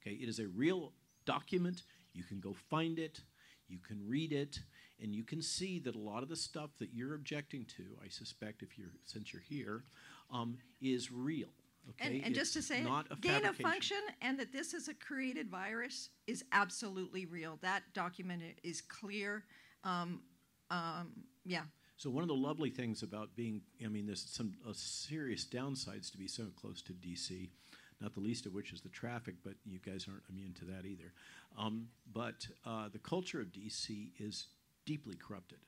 [0.02, 0.94] Okay, it is a real
[1.26, 1.82] document.
[2.14, 3.22] You can go find it,
[3.68, 4.60] you can read it,
[5.02, 8.08] and you can see that a lot of the stuff that you're objecting to, I
[8.08, 9.84] suspect, if you're since you're here,
[10.32, 11.50] um, is real.
[11.90, 12.18] Okay?
[12.18, 12.86] And, and just to say,
[13.22, 17.60] gain of function and that this is a created virus is absolutely real.
[17.62, 19.44] That document is clear.
[19.84, 20.22] Um,
[20.70, 21.12] um,
[21.46, 21.64] yeah.
[21.98, 26.12] So one of the lovely things about being, I mean, there's some uh, serious downsides
[26.12, 27.50] to be so close to DC,
[28.02, 30.86] not the least of which is the traffic, but you guys aren't immune to that
[30.86, 31.14] either.
[31.58, 34.48] Um, but uh, the culture of DC is
[34.86, 35.60] deeply corrupted.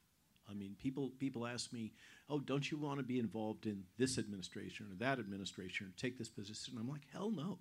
[0.49, 1.93] I mean, people people ask me,
[2.29, 6.17] "Oh, don't you want to be involved in this administration or that administration or take
[6.17, 7.59] this position?" I'm like, "Hell no."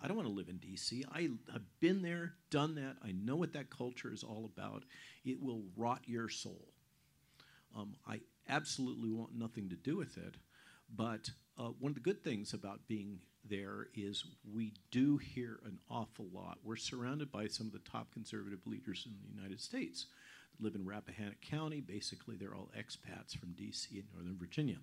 [0.00, 1.04] I don't want to live in DC.
[1.10, 2.96] I have been there, done that.
[3.02, 4.84] I know what that culture is all about.
[5.24, 6.68] It will rot your soul.
[7.76, 10.36] Um, I absolutely want nothing to do with it.
[10.94, 15.78] But uh, one of the good things about being there is we do hear an
[15.90, 16.58] awful lot.
[16.62, 20.06] We're surrounded by some of the top conservative leaders in the United States.
[20.60, 21.80] Live in Rappahannock County.
[21.80, 23.98] Basically, they're all expats from D.C.
[23.98, 24.78] and Northern Virginia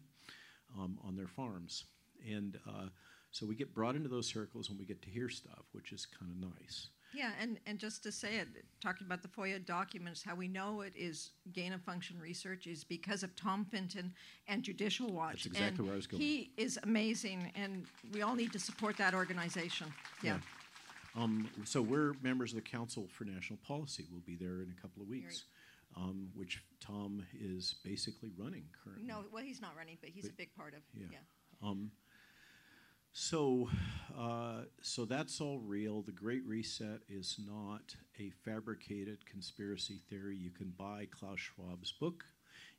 [0.78, 1.84] um, on their farms,
[2.26, 2.88] and uh,
[3.32, 6.06] so we get brought into those circles and we get to hear stuff, which is
[6.06, 6.88] kind of nice.
[7.14, 8.48] Yeah, and, and just to say it,
[8.82, 12.84] talking about the FOIA documents, how we know it is gain of function research is
[12.84, 14.14] because of Tom Fitton
[14.48, 15.44] and Judicial Watch.
[15.44, 16.22] That's exactly and where I was going.
[16.22, 19.88] He is amazing, and we all need to support that organization.
[20.22, 20.40] Yeah.
[21.16, 21.24] Yeah.
[21.24, 24.06] Um, so we're members of the Council for National Policy.
[24.12, 25.44] We'll be there in a couple of weeks,
[25.96, 29.06] um, which Tom is basically running currently.
[29.08, 30.82] No, well, he's not running, but he's But- a big part of.
[30.94, 31.08] yeah.
[31.12, 31.20] Yeah.
[31.62, 31.92] Um,
[33.14, 33.70] so,
[34.18, 36.02] uh, so that's all real.
[36.02, 40.36] The Great Reset is not a fabricated conspiracy theory.
[40.36, 42.26] You can buy Klaus Schwab's book.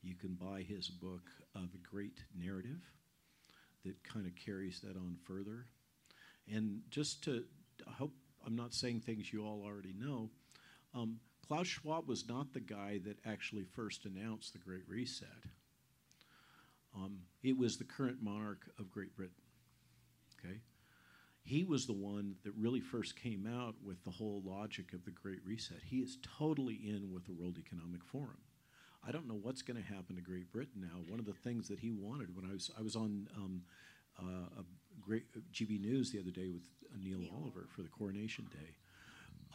[0.03, 2.83] You can buy his book, uh, The Great Narrative,
[3.85, 5.67] that kind of carries that on further.
[6.47, 7.47] And just to,
[7.87, 10.31] I hope I'm not saying things you all already know.
[10.95, 15.29] Um, Klaus Schwab was not the guy that actually first announced the Great Reset.
[16.95, 19.35] Um, it was the current monarch of Great Britain.
[20.39, 20.61] Okay?
[21.45, 25.13] He was the one that really first came out with the whole logic of the
[25.13, 25.79] Great Reset.
[25.85, 28.39] He is totally in with the World Economic Forum.
[29.07, 30.99] I don't know what's going to happen to Great Britain now.
[31.07, 33.63] One of the things that he wanted when I was I was on um,
[34.19, 34.65] uh, a
[35.01, 37.31] great GB News the other day with uh, Neil, Neil.
[37.41, 38.75] Oliver for the coronation day.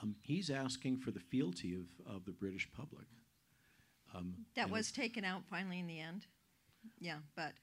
[0.02, 3.06] Um, he's asking for the fealty of, of the British public.
[4.14, 6.26] Um, That was taken out finally in the end.
[7.00, 7.54] Yeah, but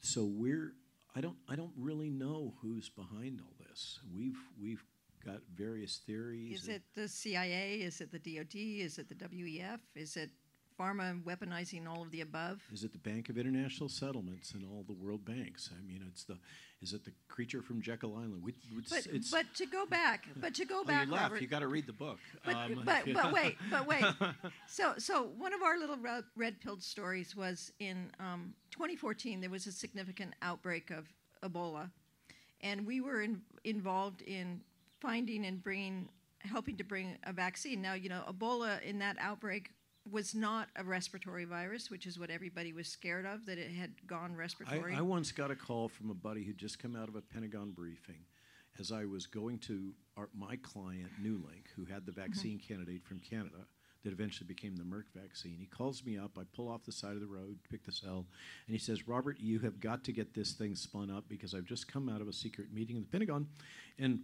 [0.00, 0.74] so we're
[1.14, 4.00] I don't I don't really know who's behind all this.
[4.14, 4.84] We've we've
[5.24, 6.62] got various theories.
[6.62, 7.76] is it the CIA?
[7.82, 8.54] Is it the DoD?
[8.56, 9.78] Is it the WEF?
[9.94, 10.30] Is it
[10.78, 12.60] pharma weaponizing all of the above?
[12.72, 15.70] Is it the Bank of International Settlements and all the world banks?
[15.76, 16.38] I mean, it's the
[16.82, 18.42] is it the creature from Jekyll Island?
[18.42, 21.22] We, it's, But it's, but to go back, but to go oh, back, you laugh.
[21.22, 21.40] Robert.
[21.40, 22.18] You got to read the book.
[22.44, 24.04] But, Um, but, but wait, but wait.
[24.66, 29.40] So, so one of our little red, red pilled stories was in um, 2014.
[29.40, 31.06] There was a significant outbreak of
[31.44, 31.90] Ebola,
[32.62, 34.60] and we were in, involved in
[35.00, 36.08] finding and bringing,
[36.40, 37.80] helping to bring a vaccine.
[37.80, 39.70] Now, you know, Ebola in that outbreak
[40.10, 44.06] was not a respiratory virus, which is what everybody was scared of that it had
[44.06, 44.94] gone respiratory.
[44.94, 47.22] I, I once got a call from a buddy who'd just come out of a
[47.22, 48.24] Pentagon briefing
[48.80, 52.20] as I was going to our, my client, NewLink, who had the mm-hmm.
[52.20, 53.66] vaccine candidate from Canada
[54.04, 55.56] that eventually became the Merck vaccine.
[55.60, 56.32] He calls me up.
[56.36, 58.26] I pull off the side of the road, pick the cell,
[58.66, 61.66] and he says, Robert, you have got to get this thing spun up because I've
[61.66, 63.46] just come out of a secret meeting in the Pentagon.
[63.98, 64.20] And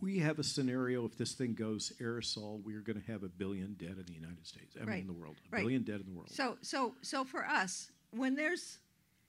[0.00, 3.74] we have a scenario if this thing goes aerosol, we're going to have a billion
[3.74, 5.00] dead in the United States, I mean, Right.
[5.02, 5.36] in the world.
[5.46, 5.62] A Right.
[5.62, 6.30] billion dead in the world.
[6.30, 8.78] So, so, so for us, when there's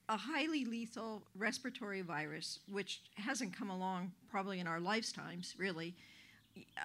[0.08, 5.94] a highly lethal respiratory virus, which hasn't come along probably in our lifetimes, really,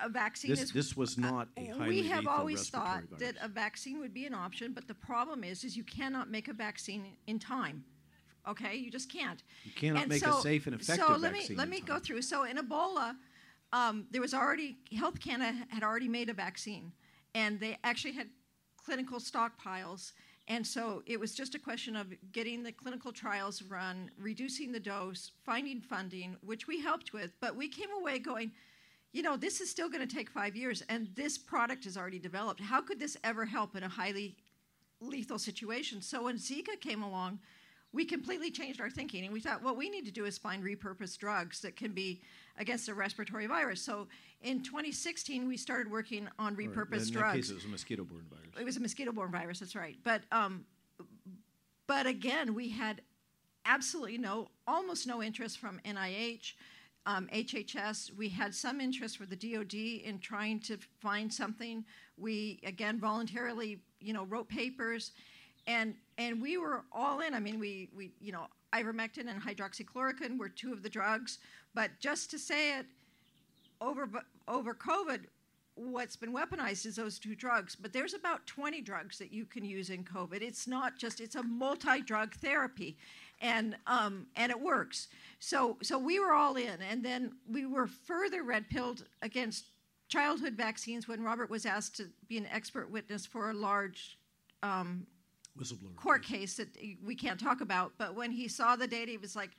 [0.04, 0.72] a vaccine this, is.
[0.72, 3.20] this was uh, not a highly we have lethal always thought virus.
[3.20, 6.48] that a vaccine would be an option, but the problem is, is you cannot make
[6.48, 7.84] a vaccine in time.
[8.48, 9.42] Okay, you just can't.
[9.64, 12.24] You cannot And make a safe and effective So let me let me go through.
[12.24, 13.16] So in Ebola,
[13.74, 16.94] um, there was already Health Canada had already made a vaccine,
[17.36, 18.30] and they actually had
[18.78, 20.14] clinical stockpiles.
[20.48, 24.80] And so it was just a question of getting the clinical trials run, reducing the
[24.80, 27.32] dose, finding funding, which we helped with.
[27.40, 28.52] But we came away going,
[29.14, 32.20] you know, this is still going to take five years, and this product is already
[32.20, 32.60] developed.
[32.60, 34.36] How could this ever help in a highly
[35.00, 36.02] lethal situation?
[36.02, 37.40] So when Zika came along,
[37.94, 40.64] we completely changed our thinking, and we thought what we need to do is find
[40.64, 42.22] repurposed drugs that can be
[42.58, 43.82] against a respiratory virus.
[43.82, 44.08] So
[44.42, 48.26] in 2016, we started working on repurposed in drugs that case, it was a mosquito-borne
[48.30, 48.60] virus.
[48.60, 49.60] it was a mosquito-borne virus.
[49.60, 49.96] That's right.
[50.04, 50.66] But um,
[51.88, 53.02] but again, we had
[53.66, 56.54] absolutely no, almost no interest from NIH,
[57.06, 58.16] um, HHS.
[58.16, 61.86] We had some interest for the DoD in trying to find something.
[62.18, 65.12] We again voluntarily, you know, wrote papers,
[65.68, 67.34] and and we were all in.
[67.34, 71.40] I mean, we we you know, ivermectin and hydroxychloroquine were two of the drugs.
[71.74, 72.86] But just to say it,
[73.82, 74.10] over
[74.48, 75.26] over COVID,
[75.76, 79.66] what's been weaponized is those two drugs, but there's about 20 drugs that you can
[79.66, 80.42] use in COVID.
[80.42, 82.98] It's not just, it's a multi-drug therapy
[83.42, 85.08] and, um, and it works.
[85.40, 89.66] So, so we were all in, and then we were further red-pilled against
[90.10, 94.20] childhood vaccines when Robert was asked to be an expert witness for a large
[94.62, 95.08] um,
[95.60, 95.96] Whistleblower.
[95.96, 96.70] court case that
[97.04, 97.94] we can't talk about.
[97.98, 99.52] But when he saw the data, he was like,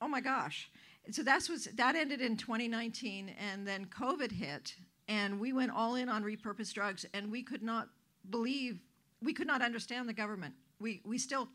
[0.00, 0.70] "Oh my gosh!"
[1.04, 4.74] And so that was that ended in 2019, and then COVID hit,
[5.08, 7.88] and we went all in on repurposed drugs, and we could not
[8.28, 8.80] believe,
[9.22, 10.54] we could not understand the government.
[10.78, 11.48] We we still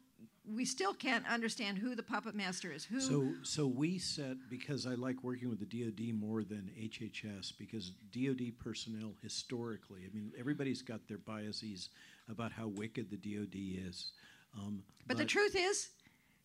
[0.54, 2.86] we still can't understand who the puppet master is.
[2.86, 7.54] Who So, so we set because I like working with the DoD more than HHS
[7.58, 11.89] because DoD personnel historically, I mean, everybody's got their biases
[12.30, 13.56] about how wicked the DoD
[13.88, 14.12] is.
[14.58, 15.90] Um, but, the truth is,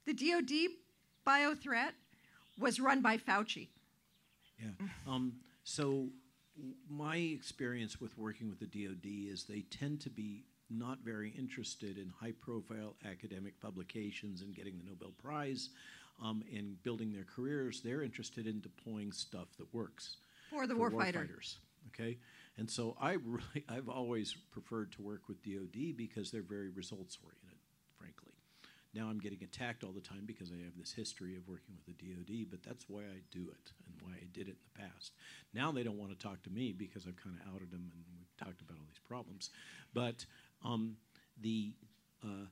[0.07, 0.73] the DoD
[1.25, 1.95] bio threat
[2.59, 3.69] was run by Fauci.
[4.59, 4.87] Yeah.
[5.07, 6.09] Um, so
[6.88, 11.99] my experience with working with the DoD is they tend to be not very interested
[11.99, 15.71] in high profile academic publications and getting the Nobel Prize
[16.23, 17.81] um, and building their careers.
[17.81, 20.16] They're interested in deploying stuff that works
[20.51, 21.27] for the for warfighter.
[21.27, 21.57] warfighters.
[21.88, 22.19] Okay,
[22.61, 27.16] and so I really I've always preferred to work with DoD because they're very results
[27.25, 27.59] oriented,
[27.99, 28.35] frankly.
[28.94, 31.87] Now I'm getting attacked all the time because I have this history of working with
[31.87, 34.81] the DoD, but that's why I do it and why I did it in the
[34.81, 35.12] past.
[35.55, 38.05] Now they don't want to talk to me because I've kind of outed them and
[38.18, 39.49] we've talked about all these problems.
[39.94, 40.27] But
[40.62, 40.96] um,
[41.40, 41.73] the
[42.23, 42.46] uh,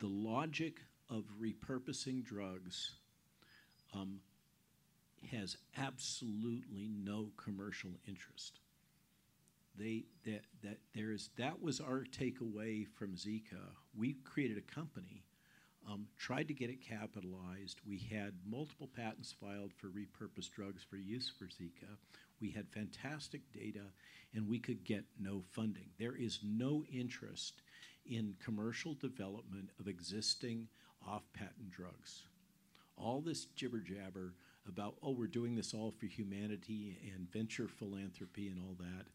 [0.00, 2.94] the logic of repurposing drugs
[3.94, 4.18] um,
[5.30, 8.58] has absolutely no commercial interest.
[9.78, 13.74] They that that there is that was our takeaway from Zika.
[13.96, 15.24] We created a company,
[15.88, 17.80] um, tried to get it capitalized.
[17.86, 21.96] We had multiple patents filed for repurposed drugs for use for Zika.
[22.40, 23.84] We had fantastic data,
[24.34, 25.90] and we could get no funding.
[25.98, 27.62] There is no interest
[28.06, 30.68] in commercial development of existing
[31.06, 32.24] off-patent drugs.
[32.96, 34.34] All this jibber jabber
[34.68, 39.06] about oh we're doing this all for humanity and venture philanthropy and all that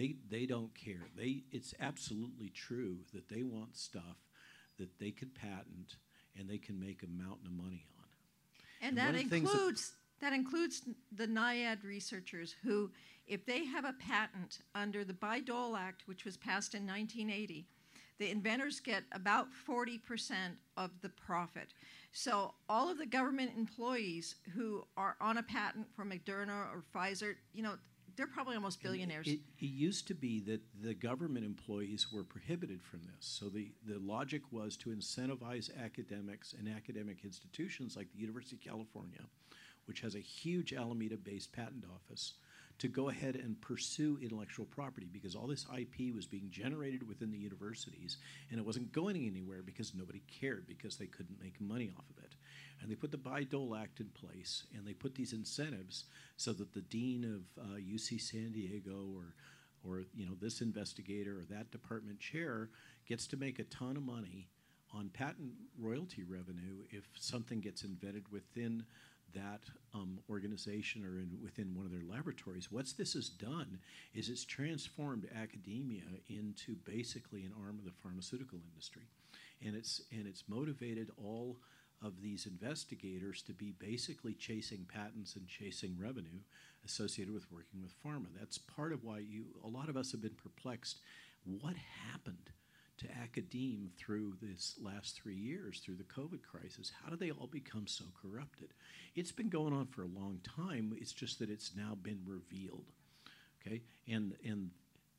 [0.00, 4.16] they they don't care they it's absolutely true that they want stuff
[4.78, 5.96] that they could patent
[6.38, 8.04] and they can make a mountain of money on
[8.80, 10.82] And, And that one of the things that- includes that includes
[11.12, 12.92] the NIAID researchers who,
[13.26, 17.66] if they have a patent under the Bayh-Dole Act, which was passed in 1980,
[18.18, 21.72] the inventors get about 40% of the profit.
[22.12, 27.36] So all of the government employees who are on a patent for Moderna or Pfizer,
[27.54, 27.78] you know,
[28.16, 29.26] they're probably almost billionaires.
[29.26, 33.26] It, it used to be that the government employees were prohibited from this.
[33.26, 38.62] So the, the logic was to incentivize academics and academic institutions like the University of
[38.62, 39.20] California,
[39.86, 42.34] which has a huge Alameda based patent office,
[42.80, 47.30] to go ahead and pursue intellectual property because all this IP was being generated within
[47.30, 48.16] the universities
[48.50, 52.24] and it wasn't going anywhere because nobody cared because they couldn't make money off of
[52.24, 52.34] it.
[52.80, 56.04] And they put the Bayh-Dole Act in place and they put these incentives
[56.36, 59.34] so that the dean of uh, UC San Diego or
[59.82, 62.68] or you know this investigator or that department chair
[63.06, 64.48] gets to make a ton of money
[64.92, 68.84] on patent royalty revenue if something gets invented within
[69.34, 69.62] that
[69.94, 72.70] um, organization or in, within one of their laboratories.
[72.70, 73.78] What this has done
[74.12, 79.04] is it's transformed academia into basically an arm of the pharmaceutical industry,
[79.64, 81.56] and it's and it's motivated all
[82.02, 86.40] of these investigators to be basically chasing patents and chasing revenue
[86.84, 88.26] associated with working with pharma.
[88.38, 91.00] That's part of why you a lot of us have been perplexed.
[91.44, 91.74] What
[92.10, 92.50] happened?
[93.00, 96.92] to academe through this last three years, through the COVID crisis.
[97.02, 98.74] How do they all become so corrupted?
[99.14, 100.94] It's been going on for a long time.
[101.00, 102.84] It's just that it's now been revealed.
[103.66, 104.70] Okay, and and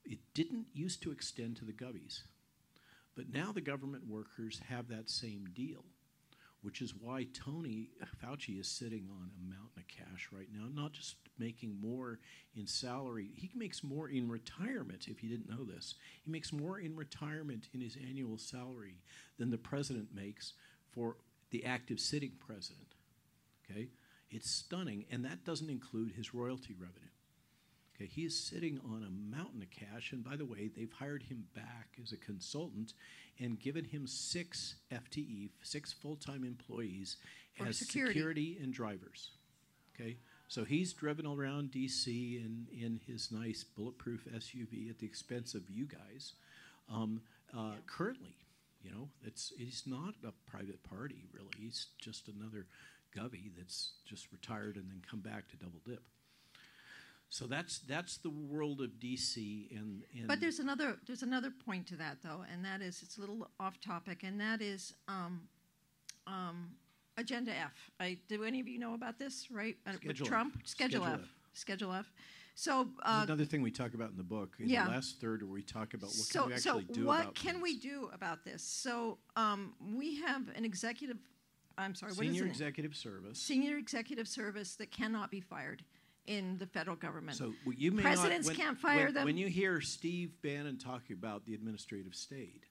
[0.06, 2.22] it didn't used to extend to the gubbies,
[3.16, 5.84] but now the government workers have that same deal,
[6.62, 7.90] which is why Tony
[8.24, 12.20] Fauci is sitting on a mountain of cash right now, not just making more
[12.56, 13.30] in salary.
[13.36, 15.96] He makes more in retirement, if you didn't know this.
[16.24, 19.02] He makes more in retirement in his annual salary
[19.40, 20.54] than the president makes
[20.92, 21.18] for
[21.50, 22.96] the active sitting president.
[23.70, 23.90] Okay?
[24.30, 27.10] It's stunning, and that doesn't include his royalty revenue.
[28.02, 31.22] Okay, he is sitting on a mountain of cash, and by the way, they've hired
[31.24, 32.94] him back as a consultant
[33.40, 37.18] and given him six FTE, six full-time employees
[37.58, 38.14] For as security.
[38.14, 39.32] security and drivers.
[39.94, 45.54] Okay, so he's driven around DC in, in his nice bulletproof SUV at the expense
[45.54, 46.34] of you guys.
[46.92, 47.22] Um,
[47.56, 48.36] uh, Currently,
[48.82, 51.52] you know, it's he's not a private party really.
[51.60, 52.66] He's just another
[53.16, 56.02] gubby that's just retired and then come back to double dip.
[57.32, 61.88] So that's that's the world of DC and, and But there's another there's another point
[61.88, 65.40] to that though, and that is it's a little off topic, and that is um,
[66.28, 66.72] um,
[67.16, 67.90] Agenda F.
[68.02, 69.48] I, do any of you know about this?
[69.50, 70.30] Right, Uh, with Schedule F.
[70.30, 71.20] Trump Schedule, Schedule F.
[71.22, 71.30] F.
[71.54, 72.12] Schedule F.
[72.56, 74.84] So uh, another thing we talk about in the book in yeah.
[74.84, 77.22] the last third where we talk about what so can we actually so do what
[77.22, 77.64] about can things.
[77.64, 78.62] we do about this?
[78.62, 81.16] So um, we have an executive.
[81.78, 82.12] I'm sorry.
[82.12, 82.50] what is Senior it?
[82.50, 83.40] executive service.
[83.40, 85.86] Senior executive service that cannot be fired
[86.28, 87.38] in the federal government.
[87.38, 89.26] So well, you may Presidents not, when, can't fire when, them.
[89.26, 92.66] When you hear Steve Bannon talking about the administrative state,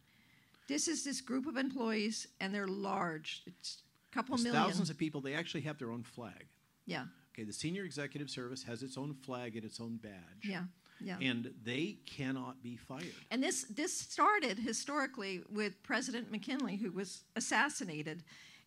[0.69, 3.43] this is this group of employees, and they're large.
[3.47, 4.63] It's a couple there's million.
[4.63, 5.21] thousands of people.
[5.21, 6.47] They actually have their own flag.
[6.87, 10.13] yeah, Okay, the senior executive service has its own flag and its own badge.
[10.45, 10.63] yeah,
[11.01, 11.17] yeah.
[11.21, 13.07] And they cannot be fired.
[13.31, 18.23] And this this started historically with President McKinley, who was assassinated,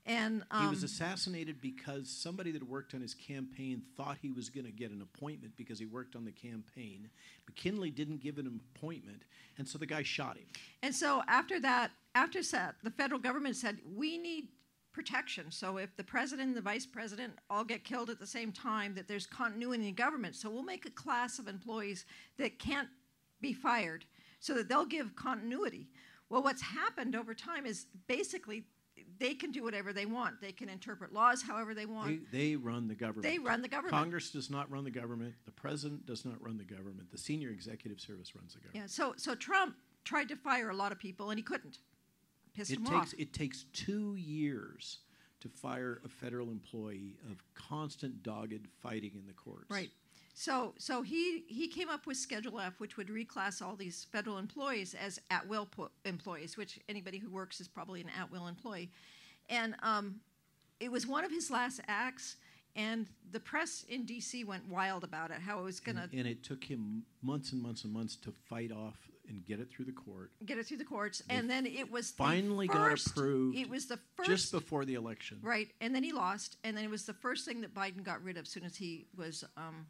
[0.05, 4.49] and um, he was assassinated because somebody that worked on his campaign thought he was
[4.49, 7.09] going to get an appointment because he worked on the campaign.
[7.47, 9.23] McKinley didn't give him an appointment,
[9.57, 10.45] and so the guy shot him.
[10.81, 14.49] and so after that, after that, the federal government said we need
[14.91, 15.49] protection.
[15.49, 18.93] So if the president and the vice president all get killed at the same time,
[18.95, 20.35] that there's continuity in government.
[20.35, 22.05] So we'll make a class of employees
[22.37, 22.89] that can't
[23.41, 24.05] be fired,
[24.39, 25.87] so that they'll give continuity.
[26.29, 28.65] Well, what's happened over time is basically
[29.19, 30.41] they can do whatever they want.
[30.41, 32.31] They can interpret laws however they want.
[32.31, 33.23] They, they run the government.
[33.23, 33.93] They run the government.
[33.93, 35.33] Congress does not run the government.
[35.45, 37.11] The president does not run the government.
[37.11, 38.83] The senior executive service runs the government.
[38.83, 38.87] Yeah.
[38.87, 41.79] So so Trump tried to fire a lot of people and he couldn't.
[42.55, 43.13] Pissed It him takes off.
[43.17, 44.99] it takes two years
[45.39, 49.69] to fire a federal employee of constant dogged fighting in the courts.
[49.69, 49.89] Right.
[50.33, 54.37] So so he he came up with Schedule F, which would reclass all these federal
[54.37, 55.69] employees as at will
[56.05, 58.89] employees, which anybody who works is probably an at will employee,
[59.49, 60.19] and um,
[60.79, 62.37] it was one of his last acts.
[62.75, 64.45] And the press in D.C.
[64.45, 67.51] went wild about it, how it was going to And, and it took him months
[67.51, 68.97] and months and months to fight off
[69.29, 70.31] and get it through the court.
[70.43, 71.21] get it through the courts.
[71.29, 74.85] And then it was the finally got first- approved It was the first just before
[74.85, 75.37] the election.
[75.43, 78.23] Right, and then he lost, and then it was the first thing that Biden got
[78.23, 79.85] rid of as soon as he was, um,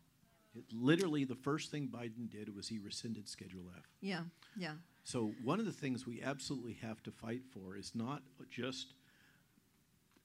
[0.56, 3.84] It, literally, the first thing Biden did was he rescinded Schedule F.
[4.02, 4.22] yeah,
[4.56, 4.74] yeah,
[5.04, 8.94] So one of the things we absolutely have to fight for is not just,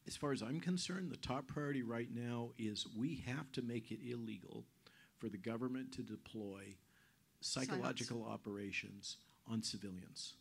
[0.06, 3.90] as far as I'm concerned, the top priority right now is we have to make
[3.90, 4.64] it illegal
[5.16, 6.76] for the government to deploy
[7.40, 9.16] psychological operations
[9.50, 10.34] on civilians.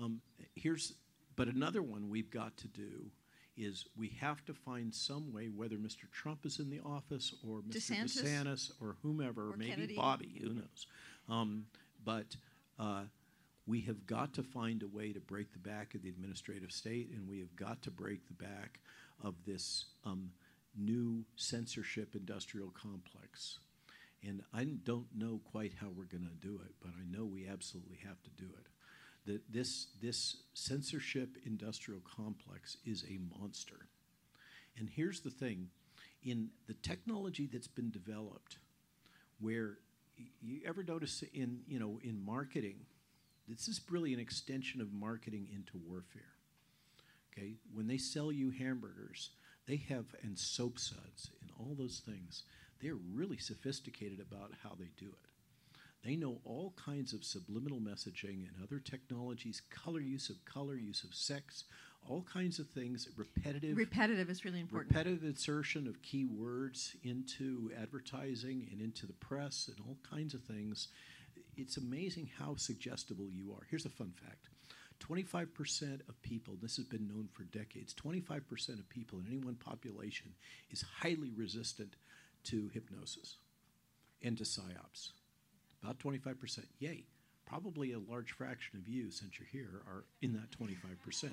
[0.00, 0.20] Um,
[0.54, 0.94] here's,
[1.36, 3.10] but another one we've got to do
[3.56, 6.10] is we have to find some way, whether Mr.
[6.12, 7.76] Trump is in the office or Mr.
[7.76, 8.22] DeSantis.
[8.22, 9.96] DeSantis or whomever, Or maybe Kennedy.
[9.96, 10.86] Bobby, who knows.
[11.28, 11.66] Um,
[12.04, 12.36] but
[12.78, 13.04] uh,
[13.66, 17.10] we have got to find a way to break the back of the administrative state,
[17.12, 18.80] and we have got to break the back
[19.24, 20.30] of this um,
[20.76, 23.58] new censorship industrial complex.
[24.22, 27.46] And I don't know quite how we're going to do it, but I know we
[27.46, 28.66] absolutely have to do it.
[29.26, 33.88] That this this censorship industrial complex is a monster.
[34.78, 35.68] And here's the thing:
[36.22, 38.58] in the technology that's been developed,
[39.40, 39.78] where
[40.40, 42.86] you ever notice in you know in marketing,
[43.48, 46.34] this is really an extension of marketing into warfare.
[47.32, 49.30] Okay, when they sell you hamburgers,
[49.66, 52.44] they have and soap suds and all those things.
[52.80, 55.30] They're really sophisticated about how they do it.
[56.06, 61.02] They know all kinds of subliminal messaging and other technologies, color use of color, use
[61.02, 61.64] of sex,
[62.08, 64.92] all kinds of things, repetitive repetitive is really important.
[64.92, 70.44] repetitive insertion of key words into advertising and into the press and all kinds of
[70.44, 70.86] things.
[71.56, 73.66] It's amazing how suggestible you are.
[73.68, 74.48] Here's a fun fact
[75.00, 79.56] 25% of people, this has been known for decades, 25% of people in any one
[79.56, 80.32] population
[80.70, 81.96] is highly resistant
[82.44, 83.38] to hypnosis
[84.22, 85.10] and to psyops.
[85.86, 86.64] About 25%.
[86.80, 87.04] Yay.
[87.46, 91.30] Probably a large fraction of you, since you're here, are in that 25%.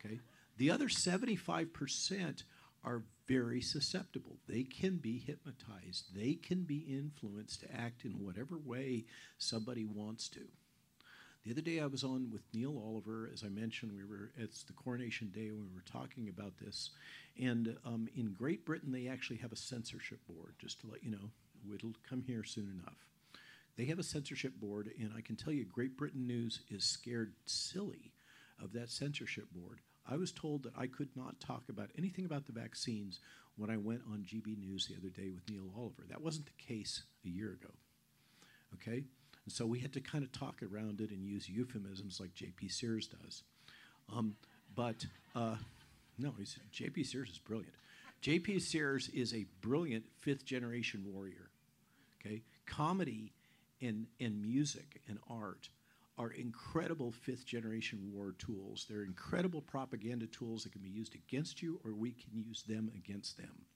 [0.00, 0.18] Okay?
[0.56, 2.42] The other 75%
[2.84, 4.38] are very susceptible.
[4.48, 6.14] They can be hypnotized.
[6.14, 9.04] They can be influenced to act in whatever way
[9.36, 10.40] somebody wants to.
[11.44, 13.28] The other day I was on with Neil Oliver.
[13.30, 16.90] As I mentioned, we were it's the coronation day when we were talking about this.
[17.38, 20.54] And um, in Great Britain, they actually have a censorship board.
[20.58, 21.30] Just to let you know,
[21.74, 23.06] it'll come here soon enough.
[23.76, 27.34] They have a censorship board, and I can tell you, Great Britain News is scared
[27.44, 28.12] silly
[28.62, 29.80] of that censorship board.
[30.08, 33.20] I was told that I could not talk about anything about the vaccines
[33.56, 36.04] when I went on GB News the other day with Neil Oliver.
[36.08, 37.72] That wasn't the case a year ago.
[38.74, 39.04] Okay?
[39.44, 42.68] And so we had to kind of talk around it and use euphemisms like J.P.
[42.68, 43.42] Sears does.
[44.12, 44.36] Um,
[44.74, 45.56] but uh,
[46.18, 46.34] no,
[46.72, 47.04] J.P.
[47.04, 47.74] Sears is brilliant.
[48.20, 48.60] J.P.
[48.60, 51.50] Sears is a brilliant fifth generation warrior.
[52.20, 53.32] Okay, comedy
[53.80, 55.68] and and music and art
[56.18, 58.86] are incredible fifth generation war tools.
[58.88, 62.90] They're incredible propaganda tools that can be used against you, or we can use them
[62.94, 63.66] against them.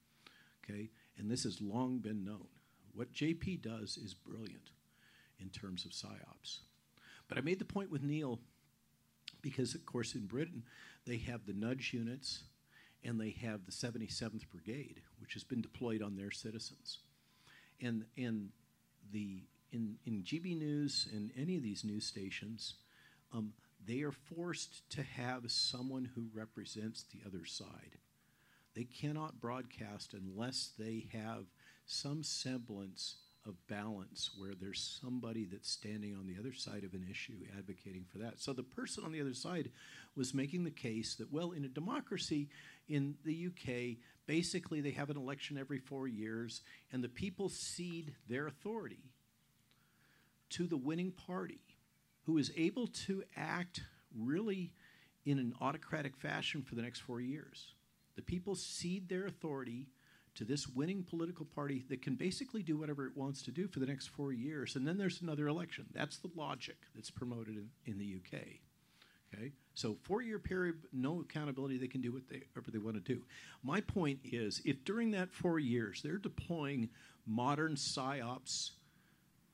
[0.65, 2.47] Okay, and this has long been known.
[2.95, 4.71] What JP does is brilliant
[5.39, 6.61] in terms of psyops.
[7.29, 8.41] But I made the point with Neil
[9.43, 10.65] because, of course, in Britain
[11.07, 12.45] they have the nudge units
[13.05, 16.99] and they have the 77th Brigade, which has been deployed on their citizens.
[17.81, 18.51] And, and
[19.13, 22.75] the, in, in GB News and any of these news stations,
[23.33, 23.53] um,
[23.87, 27.99] they are forced to have someone who represents the other side.
[28.75, 31.47] They cannot broadcast unless they have
[31.87, 33.17] some semblance
[33.47, 38.05] of balance where there's somebody that's standing on the other side of an issue advocating
[38.13, 38.39] for that.
[38.39, 39.71] So the person on the other side
[40.15, 42.49] was making the case that, well, in a democracy
[42.89, 43.97] in the UK,
[44.27, 46.61] basically they have an election every four years,
[46.93, 49.11] and the people cede their authority
[50.51, 51.61] to the winning party
[52.25, 53.83] who is able to act
[54.17, 54.73] really
[55.25, 57.75] in an autocratic fashion for the next four years.
[58.17, 59.89] The people cede their authority
[60.35, 63.81] to this winning political party that can basically do whatever it wants to do for
[63.81, 65.87] the next four years, and then there's another election.
[65.93, 68.41] That's the logic that's promoted in, in the UK.
[69.33, 71.79] Okay, so four-year period, no accountability.
[71.79, 73.23] They can do whatever they want to do.
[73.63, 76.89] My point is, if during that four years they're deploying
[77.27, 78.73] modern psyops,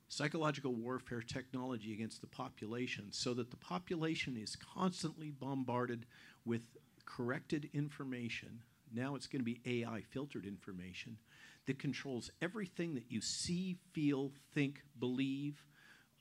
[0.09, 6.07] psychological warfare technology against the population, so that the population is constantly bombarded
[6.45, 6.63] with
[7.05, 8.61] corrected information
[8.93, 11.19] now it's going to be AI filtered information
[11.67, 15.67] that controls everything that you see, feel, think, believe,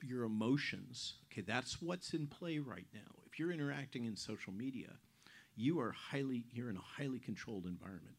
[0.02, 1.16] your emotions.
[1.32, 3.24] Okay, that's what's in play right now.
[3.26, 4.94] If you're interacting in social media,
[5.56, 8.16] you are highly you're in a highly controlled environment.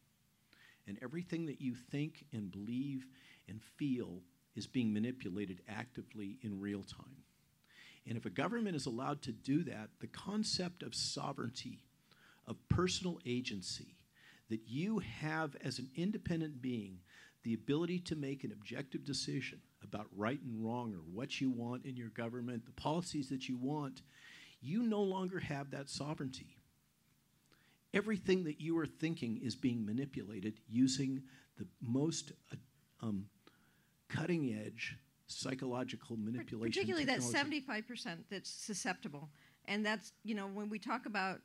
[0.87, 3.07] And everything that you think and believe
[3.49, 4.21] and feel
[4.57, 7.23] is being manipulated actively in real time.
[8.07, 11.83] And if a government is allowed to do that, the concept of sovereignty,
[12.47, 13.97] of personal agency,
[14.49, 16.99] that you have, as an independent being,
[17.43, 21.85] the ability to make an objective decision about right and wrong or what you want
[21.85, 24.01] in your government, the policies that you want,
[24.61, 26.57] you no longer have that sovereignty.
[27.93, 31.21] Everything that you are thinking is being manipulated using
[31.57, 32.55] the most uh,
[33.05, 33.27] um,
[34.09, 34.97] cutting edge
[35.27, 36.71] psychological manipulation.
[36.71, 37.59] Particularly technology.
[37.59, 39.29] that 75% that's susceptible.
[39.65, 41.39] And that's, you know, when we talk about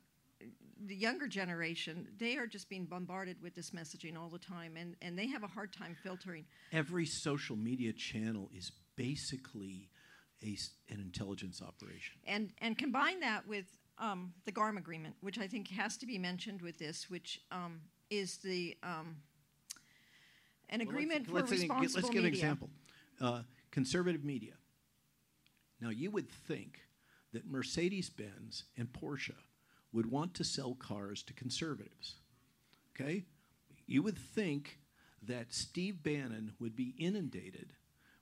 [0.85, 4.95] the younger generation, they are just being bombarded with this messaging all the time, and,
[5.01, 6.45] and they have a hard time filtering.
[6.71, 9.89] Every social media channel is basically
[10.43, 10.57] a,
[10.89, 12.15] an intelligence operation.
[12.25, 13.65] And, and combine that with
[13.97, 17.81] um, the GARM agreement, which I think has to be mentioned with this, which um,
[18.09, 19.17] is the um,
[20.73, 22.69] an Well, let's, for let's, responsible let's give an example.
[23.21, 24.53] Uh, conservative media.
[25.79, 26.79] Now, you would think
[27.33, 29.35] that Mercedes Benz and Porsche
[29.91, 32.15] would want to sell cars to conservatives.
[32.95, 33.25] Okay?
[33.85, 34.79] You would think
[35.21, 37.73] that Steve Bannon would be inundated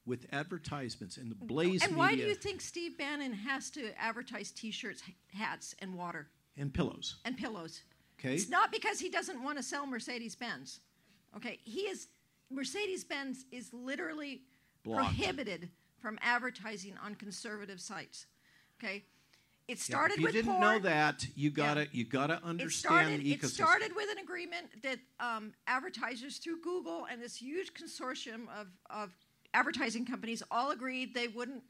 [0.05, 4.51] with advertisements in the Blaze And why do you think Steve Bannon has to advertise
[4.51, 6.27] T-shirts, hats, and water
[6.57, 7.17] and pillows.
[7.25, 7.81] and pillows?
[8.19, 8.35] Okay?
[8.35, 10.79] It's not because he doesn't want to sell Mercedes Benz.
[11.35, 12.07] Okay, he is
[12.51, 14.41] Mercedes Benz is literally
[14.83, 15.15] Blocked.
[15.15, 18.25] prohibited from advertising on conservative sites.
[18.79, 19.03] Okay,
[19.67, 20.61] it Yeah, started if you with didn't porn.
[20.61, 23.49] know that, you gotta you gotta It understand started, the it ecosystem.
[23.53, 29.11] started with an agreement that um, advertisers through Google and this huge consortium of, of
[29.53, 31.63] advertising companies all agreed they wouldn't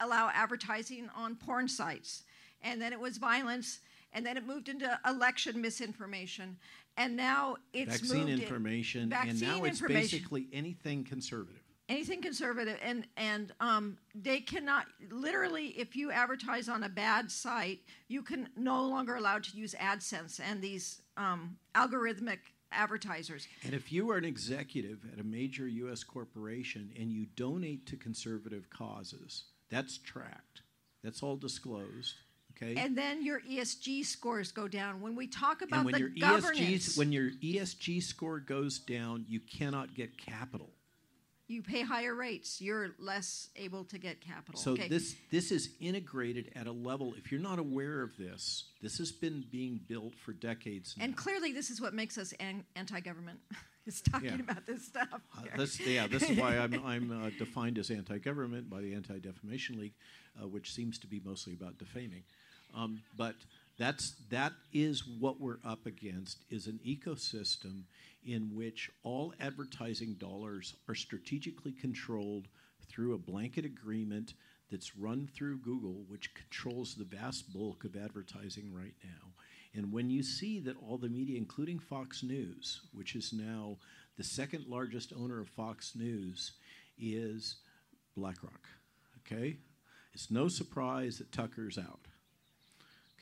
[0.00, 2.24] allow advertising on porn sites.
[2.62, 3.80] And then it was violence,
[4.14, 6.56] and then it moved into election misinformation.
[6.96, 11.60] And now it's vaccine moved in- information, and now it's basically anything conservative.
[11.88, 17.80] anything conservative and and um, they cannot literally if you advertise on a bad site
[18.08, 22.38] you can no longer allowed to use adsense and these um, algorithmic
[22.72, 26.02] advertisers And if you are an executive at a major U.S.
[26.04, 30.62] corporation and you donate to conservative causes, that's tracked.
[31.02, 32.14] That's all disclosed.
[32.56, 32.74] Okay.
[32.80, 36.08] and then your esg scores go down when we talk about And when the your
[36.20, 40.70] governance ESG when your ESG score goes down, you cannot get capital.
[41.48, 44.88] you pay higher rates you're less able to get capital So okay?
[44.88, 47.14] this this is integrated at a level.
[47.18, 50.94] If you're not aware of this, this has been being built for decades.
[50.96, 51.04] Now.
[51.04, 53.40] and clearly this is what makes us an- anti-government
[53.86, 54.40] is talking Yeah.
[54.48, 58.70] about this stuff Uh, this, yeah, this is why I'm, I'm uh, defined as anti-government
[58.70, 59.92] by the Anti-Defamation League,
[60.40, 62.22] uh, which seems to be mostly about defaming.
[62.74, 63.36] Um, but
[63.78, 67.82] That's that is what we're up against is an ecosystem
[68.24, 72.46] in which all advertising dollars are strategically controlled
[72.88, 74.34] through a blanket agreement
[74.70, 79.32] that's run through Google, which controls the vast bulk of advertising right now.
[79.74, 83.76] And when you see that all the media, including Fox News, which is now
[84.16, 86.52] the second largest owner of Fox News,
[86.96, 87.56] is
[88.16, 88.68] BlackRock.
[89.18, 89.56] Okay?
[90.14, 92.06] It's no surprise that Tucker's out.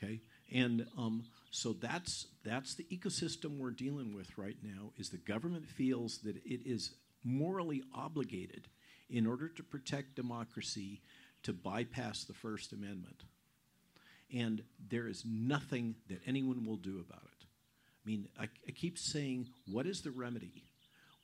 [0.03, 0.21] Okay?
[0.51, 4.91] And um, so that's that's the ecosystem we're dealing with right now.
[4.97, 8.67] Is the government feels that it is morally obligated,
[9.09, 11.01] in order to protect democracy,
[11.43, 13.23] to bypass the First Amendment,
[14.33, 17.45] and there is nothing that anyone will do about it.
[17.45, 20.65] I mean, I, I keep saying, what is the remedy?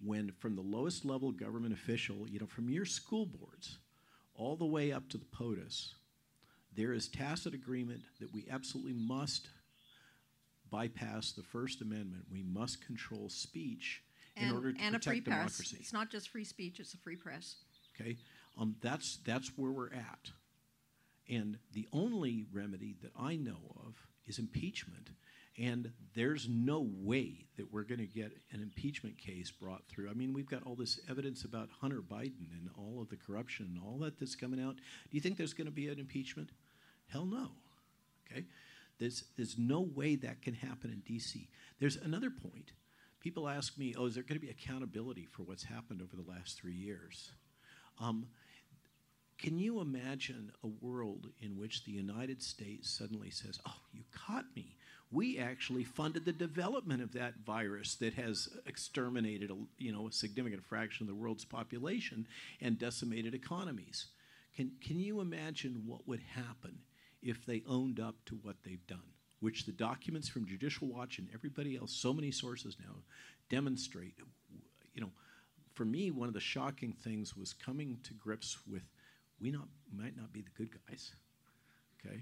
[0.01, 3.79] When from the lowest level government official, you know, from your school boards,
[4.35, 5.95] all the way up to the POTUS,
[6.75, 9.49] there is tacit agreement that we absolutely must
[10.69, 12.25] bypass the First Amendment.
[12.31, 14.03] We must control speech
[14.37, 15.57] and, in order to and a free protect press.
[15.57, 15.77] democracy.
[15.79, 17.55] It's not just free speech; it's a free press.
[17.99, 18.17] Okay,
[18.57, 20.31] um, that's that's where we're at,
[21.29, 23.95] and the only remedy that I know of
[24.27, 25.09] is impeachment.
[25.59, 30.09] And there's no way that we're going to get an impeachment case brought through.
[30.09, 33.69] I mean, we've got all this evidence about Hunter Biden and all of the corruption
[33.73, 34.75] and all that that's coming out.
[34.75, 36.49] Do you think there's going to be an impeachment?
[37.07, 37.49] Hell no.
[38.31, 38.45] Okay?
[38.99, 41.49] There's, there's no way that can happen in D.C.
[41.79, 42.71] There's another point.
[43.19, 46.29] People ask me, oh, is there going to be accountability for what's happened over the
[46.29, 47.31] last three years?
[47.99, 48.27] Um,
[49.37, 54.45] can you imagine a world in which the United States suddenly says, oh, you caught
[54.55, 54.77] me?
[55.11, 60.11] We actually funded the development of that virus that has exterminated a, you know, a
[60.11, 62.27] significant fraction of the world's population
[62.61, 64.07] and decimated economies.
[64.55, 66.79] Can, can you imagine what would happen
[67.23, 69.01] if they owned up to what they've done?
[69.39, 72.95] Which the documents from Judicial Watch and everybody else, so many sources now,
[73.49, 74.15] demonstrate.
[74.93, 75.11] You know,
[75.73, 78.83] for me, one of the shocking things was coming to grips with
[79.41, 81.13] we not might not be the good guys.
[82.05, 82.21] Okay,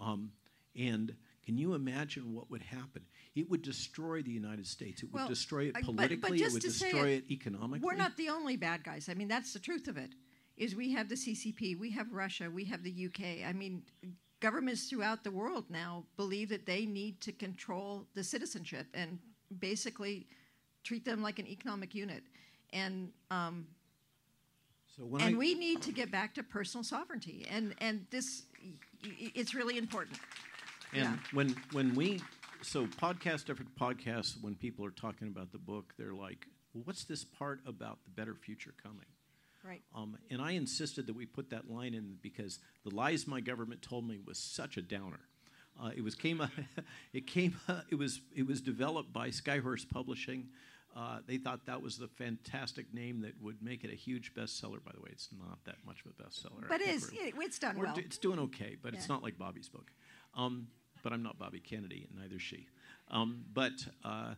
[0.00, 0.32] um,
[0.76, 1.14] and
[1.44, 3.02] can you imagine what would happen?
[3.34, 5.02] It would destroy the United States.
[5.02, 6.42] It would Well, destroy it I- but- but politically.
[6.42, 7.84] it would destroy it, it, economically.
[7.84, 9.08] We're not the only bad guys.
[9.08, 10.14] I mean, that's the truth of it.
[10.56, 13.42] Is we have the CCP, we have Russia, we have the UK.
[13.44, 13.82] I mean,
[14.40, 19.18] governments throughout the world now believe that they need to control the citizenship and
[19.58, 20.26] basically
[20.84, 22.22] treat them like an economic unit.
[22.72, 23.66] And um,
[24.96, 27.46] So when and I, we need to get back to personal sovereignty.
[27.50, 28.44] And and this,
[29.02, 30.18] it's really important.
[30.92, 31.18] And Yeah.
[31.32, 32.20] when when we
[32.62, 37.04] so podcast after podcast, when people are talking about the book, they're like, well, "What's
[37.04, 39.06] this part about the better future coming?"
[39.64, 39.82] Right.
[39.94, 43.80] Um, and I insisted that we put that line in because the lies my government
[43.82, 45.20] told me was such a downer.
[45.80, 46.42] Uh, it was came
[47.12, 50.48] it came it was it was developed by Skyhorse Publishing.
[50.94, 54.82] Uh, they thought that was the fantastic name that would make it a huge bestseller.
[54.84, 56.68] By the way, it's not that much of a bestseller.
[56.68, 57.94] But it is, it, it's done we're well.
[57.94, 59.90] do- it's doing okay, but it's not like Bobby's book.
[60.34, 60.66] Um,
[61.02, 62.66] but I'm not Bobby Kennedy, and neither is she.
[63.10, 63.72] Um, but
[64.04, 64.34] uh,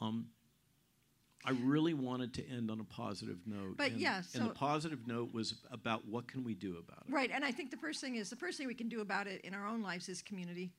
[0.00, 0.28] um,
[1.44, 3.76] I really wanted to end on a positive note.
[3.76, 7.12] But and, yeah, and the positive note was about what can we do about it.
[7.12, 9.26] Right, and I think the first thing is the first thing we can do about
[9.26, 10.72] it in our own lives is community.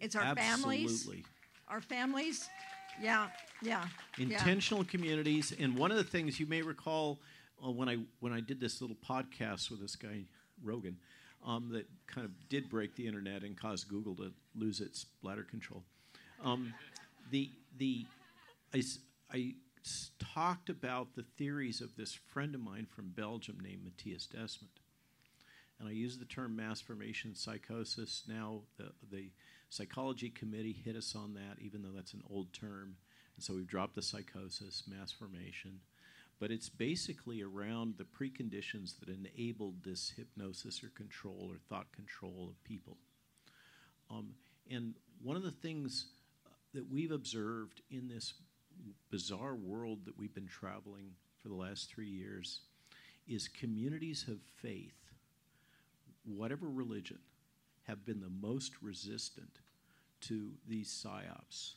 [0.00, 1.24] It's our families, Absolutely.
[1.68, 2.48] our families.
[3.00, 3.28] Yeah,
[3.62, 3.86] yeah,
[4.18, 4.24] yeah.
[4.24, 7.20] Intentional communities, and one of the things you may recall
[7.64, 10.24] uh, when I when I did this little podcast with this guy
[10.62, 10.96] Rogan,
[11.44, 15.44] um, that kind of did break the internet and caused Google to lose its bladder
[15.44, 15.82] control.
[16.42, 16.74] Um,
[17.30, 18.06] the the
[18.72, 18.82] I,
[19.32, 19.54] I
[20.18, 24.80] talked about the theories of this friend of mine from Belgium named Mattias Desmet,
[25.78, 28.24] and I used the term mass formation psychosis.
[28.28, 29.30] Now the the
[29.68, 32.96] psychology committee hit us on that, even though that's an old term,
[33.36, 35.80] and so we've dropped the psychosis, mass formation.
[36.40, 42.48] But it's basically around the preconditions that enabled this hypnosis or control or thought control
[42.50, 42.96] of people.
[44.10, 44.34] Um,
[44.70, 46.06] and one of the things
[46.44, 48.34] uh, that we've observed in this
[49.10, 52.60] bizarre world that we've been traveling for the last three years
[53.26, 55.12] is communities of faith,
[56.24, 57.18] whatever religion,
[57.84, 59.60] have been the most resistant
[60.22, 61.74] to these psyops.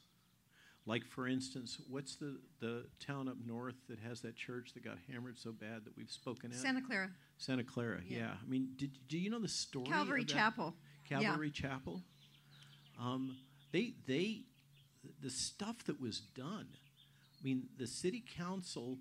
[0.88, 4.98] Like, for instance, what's the, the town up north that has that church that got
[5.12, 6.58] hammered so bad that we've spoken at?
[6.58, 8.20] Santa Clara, Santa Clara, yeah.
[8.20, 8.32] Yeah.
[8.42, 9.86] I mean, did, do you know the story?
[9.86, 10.24] Calvary?
[10.24, 10.74] Chapel.
[11.12, 11.20] Yeah.
[11.20, 12.02] Calvary Chapel.
[13.00, 13.36] Um,
[13.74, 14.44] they they
[15.22, 16.68] the stuff that was done.
[17.40, 18.98] I mean, the city council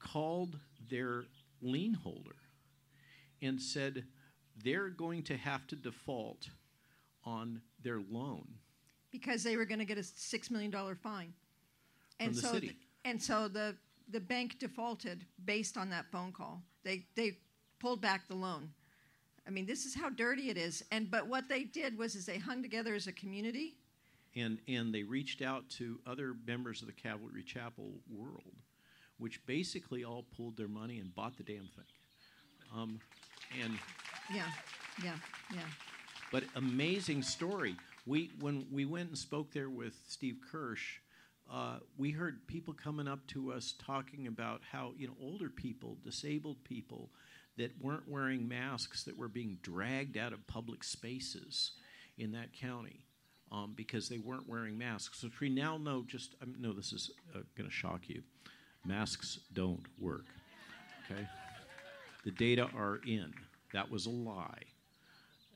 [0.00, 0.58] called
[0.90, 1.24] their
[1.62, 2.36] lien holder
[3.40, 4.04] and said
[4.62, 6.48] they're going to have to default
[7.24, 8.46] on their loan
[9.10, 11.32] because they were going to get a six million dollar fine,
[12.18, 12.68] and the so city.
[12.68, 13.76] th- and so the
[14.10, 16.62] the bank defaulted based on that phone call.
[16.84, 17.38] They they
[17.78, 18.70] pulled back the loan.
[19.46, 20.84] I mean, this is how dirty it is.
[20.92, 23.76] And but what they did was is they hung together as a community.
[24.36, 28.54] and and they reached out to other members of the Cavalry Chapel world,
[29.18, 31.84] which basically all pulled their money and bought the damn thing.
[32.76, 33.00] Um,
[33.64, 33.76] and
[34.32, 34.46] Yeah,
[35.02, 35.16] yeah,
[35.52, 35.60] yeah.
[36.30, 37.74] but amazing story.
[38.06, 41.00] We when we went and spoke there with Steve Kirsch,
[41.52, 45.98] uh, we heard people coming up to us talking about how you know older people,
[46.04, 47.10] disabled people,
[47.56, 51.72] that weren't wearing masks that were being dragged out of public spaces
[52.16, 53.04] in that county
[53.52, 55.22] um, because they weren't wearing masks.
[55.22, 56.04] Which we now know.
[56.06, 58.22] Just I know this is uh, going to shock you.
[58.86, 60.26] Masks don't work.
[61.10, 61.26] Okay,
[62.24, 63.34] the data are in.
[63.72, 64.62] That was a lie.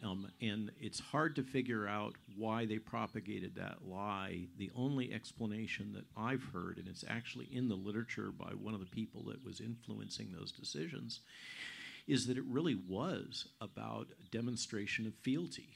[0.05, 4.49] Um, and it's hard to figure out why they propagated that lie.
[4.59, 8.81] The only explanation that I've heard, and it's actually in the literature by one of
[8.81, 11.21] the people that was influencing those decisions,
[12.07, 15.71] is that it really was about demonstration of fealty.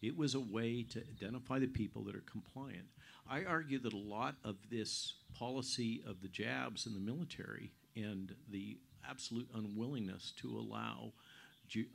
[0.00, 2.86] It was a way to identify the people that are compliant.
[3.30, 8.34] I argue that a lot of this policy of the jabs in the military and
[8.50, 11.12] the absolute unwillingness to allow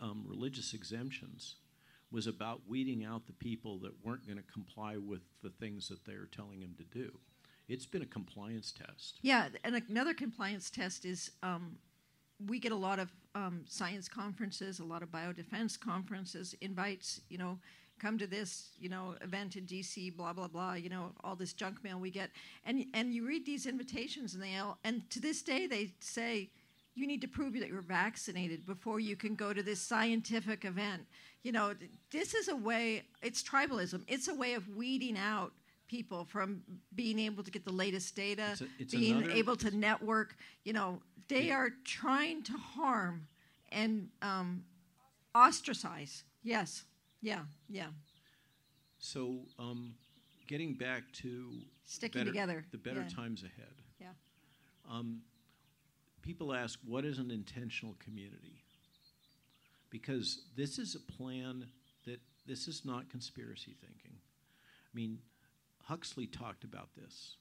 [0.02, 1.56] um, religious exemptions
[2.12, 6.06] was about weeding out the people that weren't going to comply with the things that
[6.06, 7.12] they were telling them to do.
[7.68, 9.20] It's been a compliance test.
[9.22, 11.78] Yeah, and another compliance test is um,
[12.48, 17.38] we get a lot of um, science conferences, a lot of biodefense conferences, invites, you
[17.38, 17.60] know,
[18.00, 21.54] come to this, you know, event in DC, blah blah blah, you know, all this
[21.54, 22.30] junk mail we get,
[22.66, 26.50] and and you read these invitations, and they all, and to this day they say.
[26.98, 31.04] You need to prove that you're vaccinated before you can go to this scientific event.
[31.44, 31.76] You know,
[32.12, 34.04] this is a way, it's tribalism.
[34.08, 35.54] It's a way of weeding out
[35.88, 36.64] people from
[36.96, 40.36] being able to get the latest data, It's a- it's being another- able to network.
[40.64, 41.58] You know, they Yeah.
[41.58, 43.28] are trying to harm
[43.72, 44.66] and um,
[45.36, 46.24] ostracize.
[46.42, 46.84] Yes,
[47.22, 47.92] yeah, yeah.
[48.98, 49.94] So, um,
[50.48, 53.10] getting back to Sticking better- together, the better yeah.
[53.16, 53.76] times ahead.
[54.02, 54.14] Yeah.
[54.90, 55.22] Um,
[56.28, 58.62] people ask, what is an intentional community?
[59.90, 61.66] Because this is a plan
[62.06, 64.12] that this is not conspiracy thinking.
[64.18, 65.20] I mean,
[65.86, 67.38] Huxley talked about this.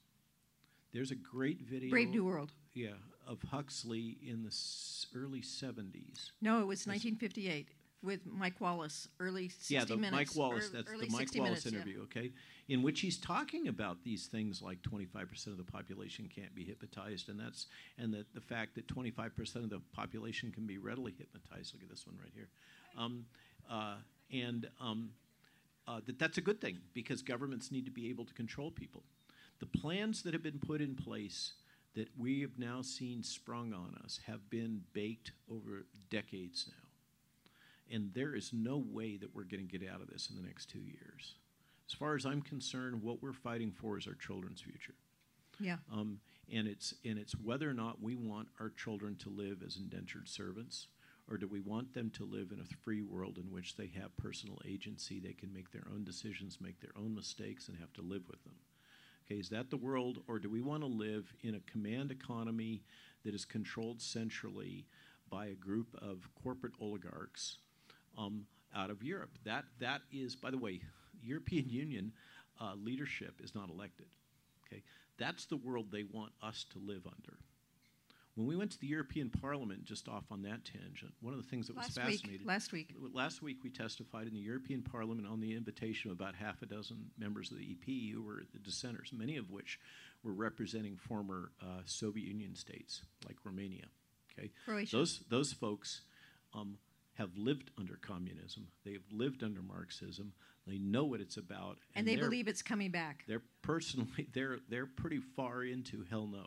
[0.92, 1.90] There's a great video.
[1.90, 2.52] Brave New World.
[2.74, 2.90] Yeah,
[3.26, 6.30] of Huxley in the s- early 70s.
[6.40, 7.66] No, it was 1958
[8.06, 9.08] with Mike Wallace.
[9.20, 10.12] Early 60 yeah, the minutes.
[10.12, 10.66] Mike Wallace.
[10.66, 11.72] ear- that's early the Mike Wallace minutes, yeah.
[11.72, 12.02] interview.
[12.04, 12.32] Okay,
[12.68, 17.28] in which he's talking about these things like 25% of the population can't be hypnotized,
[17.28, 17.66] and that's
[17.98, 21.74] and that the fact that 25% of the population can be readily hypnotized.
[21.74, 22.48] Look at this one right here,
[22.96, 23.26] um,
[23.70, 23.96] uh,
[24.32, 25.10] and um,
[25.86, 29.02] uh, that that's a good thing because governments need to be able to control people.
[29.58, 31.54] The plans that have been put in place
[31.94, 36.85] that we have now seen sprung on us have been baked over decades now.
[37.92, 40.46] And there is no way that we're going to get out of this in the
[40.46, 41.34] next two years.
[41.88, 44.94] As far as I'm concerned, what we're fighting for is our children's future.
[45.60, 45.76] Yeah.
[45.92, 46.20] Um,
[46.52, 50.28] and it's and it's whether or not we want our children to live as indentured
[50.28, 50.88] servants,
[51.30, 54.16] or do we want them to live in a free world in which they have
[54.16, 58.02] personal agency, they can make their own decisions, make their own mistakes, and have to
[58.02, 58.54] live with them.
[59.26, 62.82] Okay, is that the world, or do we want to live in a command economy
[63.24, 64.86] that is controlled centrally
[65.28, 67.58] by a group of corporate oligarchs
[68.16, 69.30] um, out of Europe?
[69.44, 70.80] That that is, by the way,
[71.22, 72.12] European Union
[72.60, 74.06] uh, leadership is not elected.
[74.66, 74.82] Okay,
[75.18, 77.38] that's the world they want us to live under.
[78.36, 81.48] When we went to the European Parliament, just off on that tangent, one of the
[81.48, 82.16] things that was Last week.
[82.20, 82.46] fascinating.
[82.46, 82.94] Last week.
[83.14, 86.66] Last week we testified in the European Parliament on the invitation of about half a
[86.66, 89.80] dozen members of the EP who were the dissenters, many of which
[90.22, 93.86] were representing former uh, Soviet Union states like Romania.
[94.38, 94.96] Okay, Croatia.
[94.96, 96.02] those those folks
[96.52, 96.76] um,
[97.18, 98.68] have lived under communism.
[98.84, 100.32] They have lived under Marxism.
[100.66, 103.24] They know what it's about, and they they're- believe it's coming back.
[103.28, 106.46] they're personally they're they're pretty far into hell no,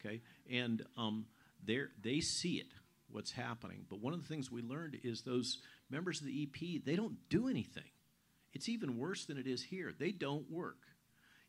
[0.00, 0.20] okay,
[0.50, 1.26] and um,
[1.64, 2.68] they they see it
[3.10, 3.84] what's happening.
[3.88, 7.16] But one of the things we learned is those members of the EP they don't
[7.28, 7.90] do anything.
[8.52, 9.92] It's even worse than it is here.
[9.96, 10.78] They don't work.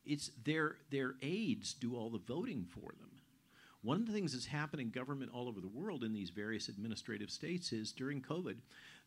[0.05, 3.11] It's their their aides do all the voting for them.
[3.83, 6.69] One of the things that's happened in government all over the world in these various
[6.69, 8.57] administrative states is during COVID,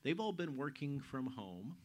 [0.02, 1.76] they've all been working from home.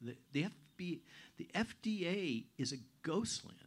[0.00, 1.00] The, the, FB,
[1.38, 3.58] the FDA is a ghost land.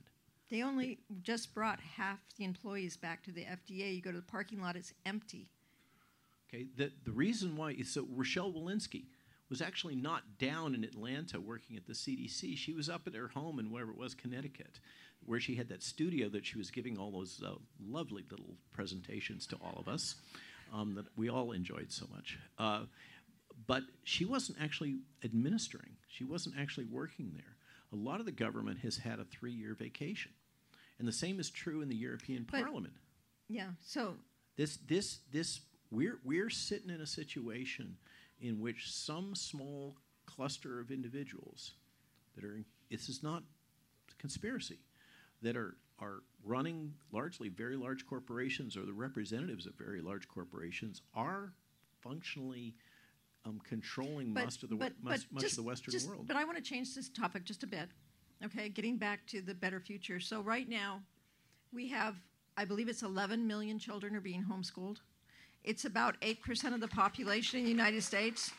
[0.50, 3.96] They only just brought half the employees back to the FDA.
[3.96, 5.48] You go to the parking lot, it's empty.
[6.54, 9.06] Okay, the, the reason why is so Rochelle Walensky
[9.50, 12.58] was actually not down in Atlanta working at the CDC.
[12.58, 14.80] She was up at her home in wherever it was, Connecticut,
[15.26, 17.52] where she had that studio that she was giving all those uh,
[17.88, 20.16] lovely little presentations to all of us
[20.74, 22.38] um, that we all enjoyed so much.
[22.58, 22.84] Uh,
[23.68, 27.56] but she wasn't actually administering, she wasn't actually working there.
[27.94, 30.32] A lot of the government has had a three year vacation.
[30.98, 32.94] And the same is true in the European But- Parliament.
[33.50, 33.72] Yeah.
[33.86, 34.16] So
[34.56, 35.60] This, this, this,
[35.90, 37.98] we're, we're sitting in a situation
[38.40, 41.74] in which some small cluster of individuals
[42.36, 43.44] that are, this is not
[44.20, 44.78] conspiracy,
[45.42, 51.02] that are, are running largely very large corporations or the representatives of very large corporations
[51.16, 51.54] are
[52.02, 52.74] functionally
[53.46, 56.28] um, controlling most of the, we- much, much just- of the Western just- world.
[56.28, 57.90] But I want to change this topic just a bit.
[58.44, 60.20] Okay, getting back to the better future.
[60.20, 61.02] So right now,
[61.72, 62.16] we have,
[62.58, 64.98] I believe it's 11 million children are being homeschooled.
[65.64, 68.50] It's about 8% of the population in the United States.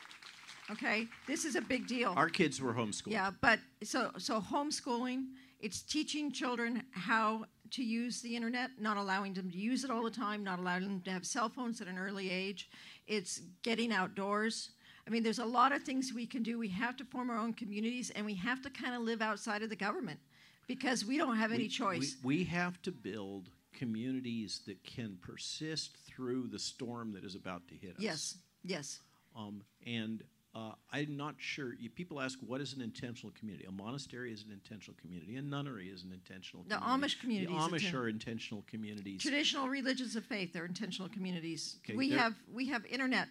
[0.71, 2.15] Okay, this is a big deal.
[2.17, 3.11] Our kids were homeschooled.
[3.11, 5.25] Yeah, but so so homeschooling,
[5.63, 10.03] it's teaching children how to use the internet, not allowing them to use it all
[10.03, 12.69] the time, not allowing them to have cell phones at an early age.
[13.07, 14.71] It's getting outdoors.
[15.07, 16.59] I mean, there's a lot of things we can do.
[16.59, 19.63] We have to form our own communities, and we have to kind of live outside
[19.63, 20.21] of the government
[20.67, 22.17] because we don't have any we, choice.
[22.23, 27.67] We, we have to build communities that can persist through the storm that is about
[27.69, 28.03] to hit us.
[28.03, 29.01] yes, yes.
[29.35, 30.23] Um, and
[30.55, 31.73] uh, I'm not sure.
[31.79, 33.65] You, people ask, what is an intentional community?
[33.67, 35.37] A monastery is an intentional community.
[35.37, 36.69] A nunnery is an intentional community.
[36.69, 37.07] The community.
[37.07, 39.23] Amish community The is Amish inten- are intentional communities.
[39.23, 41.77] Traditional religions of faith are intentional communities.
[41.85, 43.29] Okay, we have we have internet.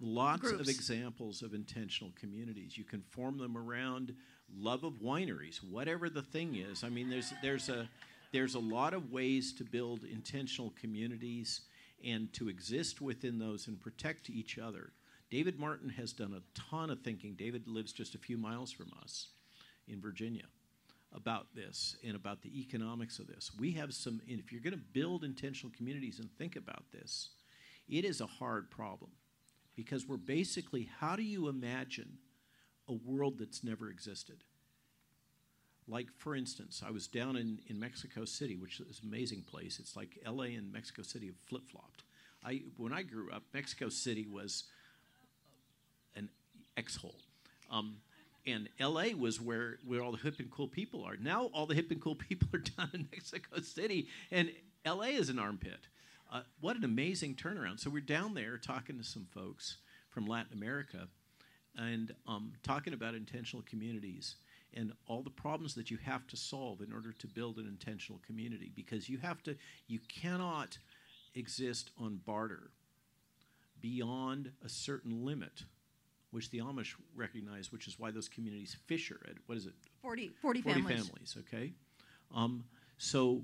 [0.00, 2.76] Lots of examples of intentional communities.
[2.76, 4.14] You can form them around
[4.56, 6.84] love of wineries, whatever the thing is.
[6.84, 7.88] I mean, there's there's a
[8.32, 11.62] there's a lot of ways to build intentional communities
[12.04, 14.92] and to exist within those and protect each other.
[15.30, 17.34] David Martin has done a ton of thinking.
[17.34, 19.28] David lives just a few miles from us
[19.88, 20.44] in Virginia
[21.12, 23.50] about this and about the economics of this.
[23.58, 27.30] We have some, and if you're going to build intentional communities and think about this,
[27.88, 29.12] it is a hard problem
[29.76, 32.18] because we're basically, how do you imagine
[32.88, 34.44] a world that's never existed?
[35.86, 39.78] Like, for instance, I was down in, in Mexico City, which is an amazing place.
[39.78, 42.04] It's like LA and Mexico City have flip flopped.
[42.44, 44.64] I, when I grew up, Mexico City was
[46.76, 47.16] an X hole.
[47.70, 47.96] Um,
[48.46, 51.16] and LA was where, where all the hip and cool people are.
[51.16, 54.50] Now all the hip and cool people are down in Mexico City, and
[54.86, 55.88] LA is an armpit.
[56.32, 57.80] Uh, what an amazing turnaround.
[57.80, 59.76] So we're down there talking to some folks
[60.10, 61.08] from Latin America
[61.76, 64.36] and um, talking about intentional communities
[64.74, 68.20] and all the problems that you have to solve in order to build an intentional
[68.26, 69.56] community because you have to
[69.86, 70.78] you cannot
[71.34, 72.70] exist on barter
[73.80, 75.64] beyond a certain limit
[76.34, 79.72] which the Amish recognize which is why those communities fisher at what is it
[80.02, 81.06] 40, 40, 40 families.
[81.06, 81.72] families, okay?
[82.34, 82.64] Um,
[82.98, 83.42] so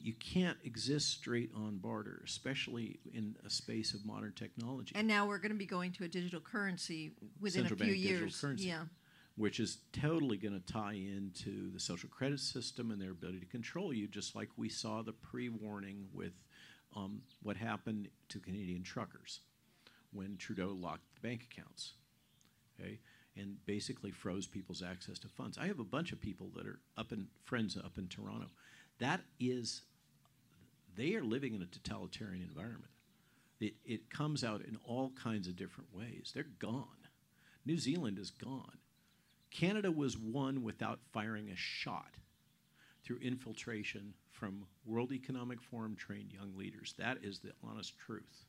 [0.00, 5.28] you can't exist straight on barter, especially in a space of modern technology, And now
[5.28, 8.40] we're going to be going to a digital currency within Central a few digital years.
[8.40, 8.66] currency.
[8.66, 8.82] Yeah.
[9.36, 13.46] which is totally going to tie into the social credit system and their ability to
[13.46, 16.32] control you, just like we saw the pre warning with
[16.96, 19.40] um, what happened to Canadian truckers
[20.12, 21.92] when Trudeau locked bank accounts.
[22.78, 22.98] Okay?
[23.36, 25.56] And basically froze people's access to funds.
[25.58, 28.48] I have a bunch of people that are up in friends up in Toronto.
[28.98, 29.82] That is
[30.96, 32.90] they are living in a totalitarian environment.
[33.60, 36.32] It, it comes out in all kinds of different ways.
[36.34, 36.86] They're gone.
[37.64, 38.78] New Zealand is gone.
[39.50, 42.16] Canada was won without firing a shot
[43.04, 46.94] through infiltration from World Economic Forum trained young leaders.
[46.98, 48.46] That is the honest truth.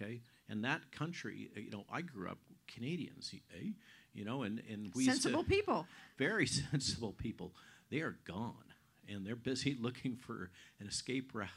[0.00, 0.20] Okay?
[0.48, 2.38] And that country, uh, you know, I grew up
[2.72, 3.68] Canadians, eh?
[4.12, 5.86] you know, and, and we used to- Sensible people.
[6.18, 7.52] very sensible people.
[7.90, 8.54] They are gone,
[9.08, 11.48] and they're busy looking for an escape route.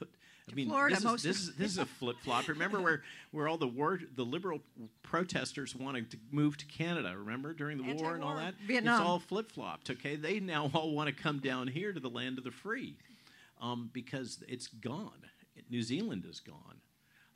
[0.52, 2.48] I mean, Florida, this, is, most this is this is a flip flop.
[2.48, 4.62] Remember where where all the war the liberal
[5.04, 7.14] protesters wanted to move to Canada?
[7.16, 8.56] Remember during the war and all that?
[8.66, 9.00] Vietnam.
[9.00, 9.92] It's all flip flopped.
[9.92, 12.98] Okay, they now all want to come down here to the land of the free,
[13.62, 15.22] um, because it's gone.
[15.70, 16.78] New Zealand is gone.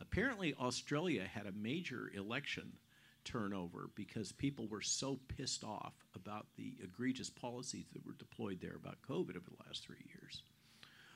[0.01, 2.73] Apparently, Australia had a major election
[3.23, 8.75] turnover because people were so pissed off about the egregious policies that were deployed there
[8.75, 10.43] about COVID over the last three years.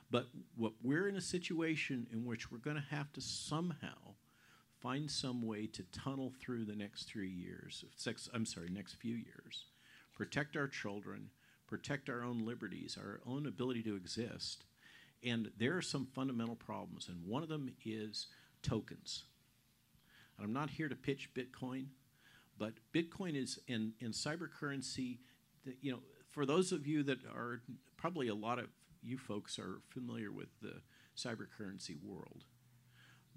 [0.09, 4.15] But what we're in a situation in which we're going to have to somehow
[4.79, 7.83] find some way to tunnel through the next three years.
[7.95, 9.65] Six, I'm sorry, next few years.
[10.13, 11.29] Protect our children,
[11.67, 14.63] protect our own liberties, our own ability to exist.
[15.23, 18.27] And there are some fundamental problems, and one of them is
[18.61, 19.23] tokens.
[20.37, 21.87] And I'm not here to pitch Bitcoin,
[22.57, 25.19] But Bitcoin is in in cyber currency.
[25.81, 25.99] You know,
[26.29, 27.61] for those of you that are
[27.97, 28.67] probably a lot of
[29.01, 30.81] you folks are familiar with the
[31.15, 32.43] cyber currency world.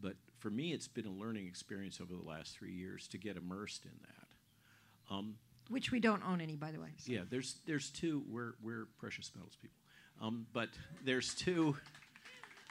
[0.00, 3.36] But for me, it's been a learning experience over the last three years to get
[3.36, 5.14] immersed in that.
[5.14, 5.34] Um,
[5.68, 6.88] Which we don't own any, by the way.
[6.96, 7.12] so.
[7.12, 8.22] Yeah, there's there's two.
[8.28, 9.76] We're we're precious metals people,
[10.20, 10.68] um, but
[11.04, 11.76] there's two.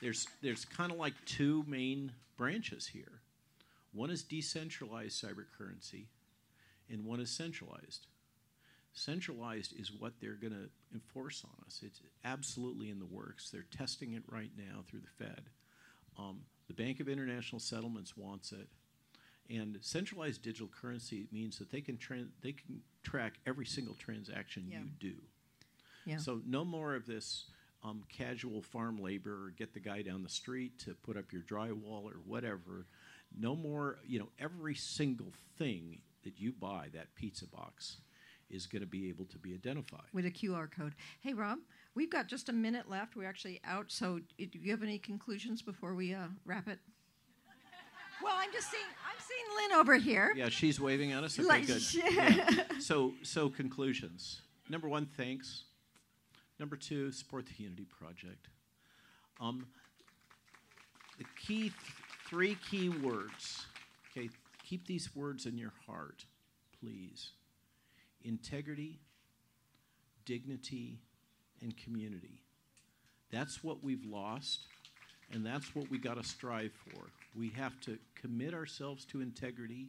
[0.01, 2.11] There's there's kind of like two main
[2.43, 3.19] branches here.
[3.91, 6.07] One is decentralized cyber currency,
[6.89, 8.07] and one is centralized.
[8.93, 11.81] Centralized is what they're going to enforce on us.
[11.85, 13.49] It's absolutely in the works.
[13.51, 15.41] They're testing it right now through the Fed.
[16.17, 18.67] Um, the Bank of International Settlements wants it,
[19.53, 21.97] and centralized digital currency means that they can
[22.41, 24.79] they can track every single transaction Yeah.
[24.79, 25.15] you do.
[26.05, 26.17] Yeah.
[26.17, 27.45] So no more of this
[27.83, 31.41] um, casual farm labor or get the guy down the street to put up your
[31.41, 32.85] drywall or whatever.
[33.37, 37.97] No more, you know, every single thing that you buy, that pizza box,
[38.49, 40.01] is going to be able to be identified.
[40.11, 40.95] with a QR code.
[41.21, 41.59] Hey, Rob,
[41.93, 43.15] we've got just a minute left.
[43.15, 43.91] We're actually out.
[43.91, 46.79] So, do you have any conclusions before we uh, wrap it?
[48.21, 48.83] Well, I'm just seeing.
[48.83, 50.33] I'm seeing Lynn over here.
[50.35, 51.39] Yeah, she's waving at us.
[51.39, 51.81] Okay, good.
[51.93, 52.63] Yeah.
[52.79, 54.41] So, so conclusions.
[54.69, 55.65] Number one, thanks.
[56.59, 58.49] Number two, support the Unity Project.
[59.39, 59.65] Um,
[61.17, 61.73] the key, th-
[62.29, 63.65] three key words.
[64.11, 64.29] Okay,
[64.67, 66.25] keep these words in your heart,
[66.81, 67.31] please.
[68.23, 68.99] Integrity,
[70.25, 70.99] dignity,
[71.61, 72.41] and community.
[73.31, 74.61] That's what we've lost,
[75.31, 77.03] and that's what we got to strive for.
[77.37, 79.87] We have to commit ourselves to integrity.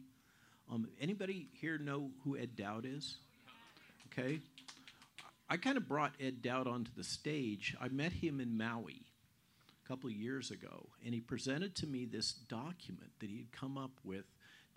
[0.71, 3.17] Um, anybody here know who Ed Dowd is?
[4.07, 4.39] Okay.
[5.51, 7.75] I kind of brought Ed Dowd onto the stage.
[7.81, 9.01] I met him in Maui
[9.83, 13.51] a couple of years ago, and he presented to me this document that he had
[13.51, 14.23] come up with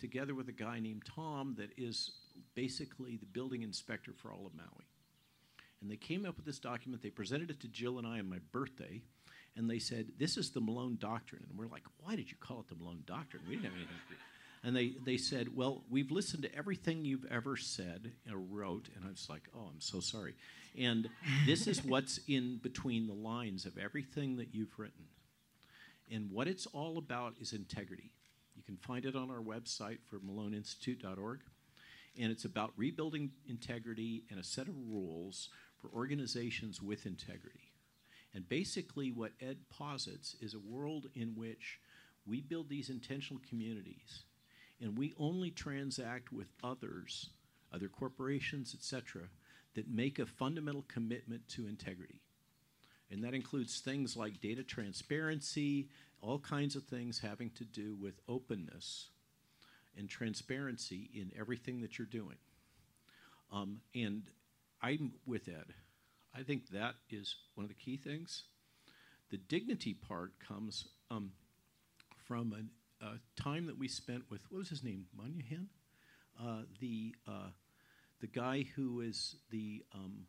[0.00, 2.10] together with a guy named Tom that is
[2.56, 4.88] basically the building inspector for all of Maui.
[5.80, 7.04] And they came up with this document.
[7.04, 9.00] They presented it to Jill and I on my birthday,
[9.54, 12.58] and they said, "This is the Malone Doctrine." And we're like, "Why did you call
[12.58, 13.44] it the Malone Doctrine?
[13.46, 14.18] We didn't have anything."
[14.64, 18.38] To do." And they, they said, Well, we've listened to everything you've ever said or
[18.38, 18.88] wrote.
[18.96, 20.34] And I was like, Oh, I'm so sorry.
[20.78, 21.08] And
[21.46, 25.04] this is what's in between the lines of everything that you've written.
[26.10, 28.10] And what it's all about is integrity.
[28.56, 31.40] You can find it on our website for maloneinstitute.org.
[32.18, 35.50] And it's about rebuilding integrity and a set of rules
[35.80, 37.72] for organizations with integrity.
[38.32, 41.80] And basically, what Ed posits is a world in which
[42.26, 44.24] we build these intentional communities
[44.80, 47.30] and we only transact with others,
[47.72, 49.22] other corporations, etc.,
[49.74, 52.20] that make a fundamental commitment to integrity.
[53.10, 55.88] And that includes things like data transparency,
[56.20, 59.08] all kinds of things having to do with openness
[59.96, 62.36] and transparency in everything that you're doing.
[63.52, 64.22] Um, and
[64.82, 65.74] I'm with Ed.
[66.36, 68.44] I think that is one of the key things.
[69.30, 71.32] The dignity part comes um,
[72.26, 72.70] from an,
[73.04, 75.68] a time that we spent with what was his name, Moynihan,
[76.40, 77.50] uh, the uh,
[78.20, 80.26] the guy who is the um,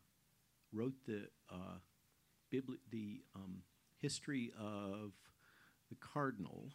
[0.74, 1.78] wrote the uh,
[2.54, 3.62] bibli- the um,
[3.98, 5.12] history of
[5.90, 6.70] the cardinal.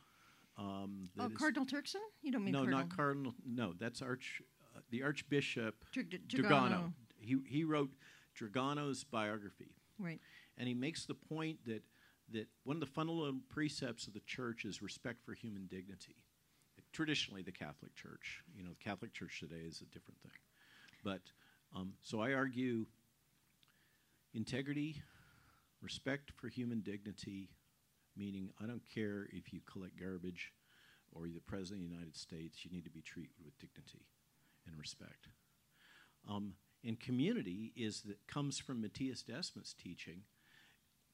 [0.58, 2.00] Um, Oh, Cardinal Turkson?
[2.22, 2.80] You don't mean no, Cardinal?
[2.80, 3.34] not cardinal.
[3.46, 4.42] No, that's arch
[4.76, 6.48] uh, the Archbishop Dr- D- Dragano.
[6.48, 6.92] Dragano.
[7.18, 7.90] He he wrote
[8.38, 9.74] Dragano's biography.
[9.98, 10.20] Right.
[10.58, 11.82] And he makes the point that,
[12.32, 16.16] that one of the fundamental precepts of the church is respect for human dignity.
[16.92, 20.32] Traditionally, the Catholic Church, you know, the Catholic Church today is a different thing.
[21.04, 21.20] But
[21.74, 22.86] um, so I argue
[24.34, 25.02] integrity,
[25.80, 27.50] respect for human dignity,
[28.16, 30.52] meaning I don't care if you collect garbage
[31.12, 34.06] or you're the President of the United States, you need to be treated with dignity
[34.66, 35.28] and respect.
[36.28, 36.54] Um,
[36.84, 40.22] and community is that comes from Mattias Desmet's teaching.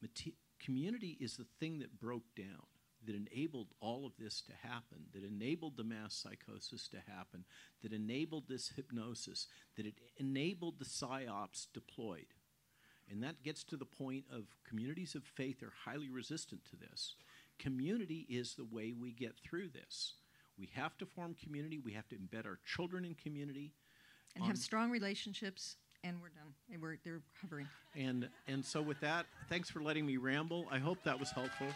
[0.02, 2.66] Mati- community is the thing that broke down,
[3.04, 7.44] that enabled all of this to happen, that enabled the mass psychosis to happen,
[7.82, 9.46] that enabled this hypnosis,
[9.76, 12.34] that it enabled the psyops deployed.
[13.08, 17.14] And that gets to the point of communities of faith are highly resistant to this.
[17.58, 20.14] Community is the way we get through this.
[20.58, 23.74] We have to form community, we have to embed our children in community.
[24.34, 25.76] And Um, have strong relationships,
[26.06, 26.54] and we're done.
[26.72, 27.68] And we're, they're hovering.
[27.94, 30.66] And and so with that, thanks for letting me ramble.
[30.70, 31.66] I hope that was helpful.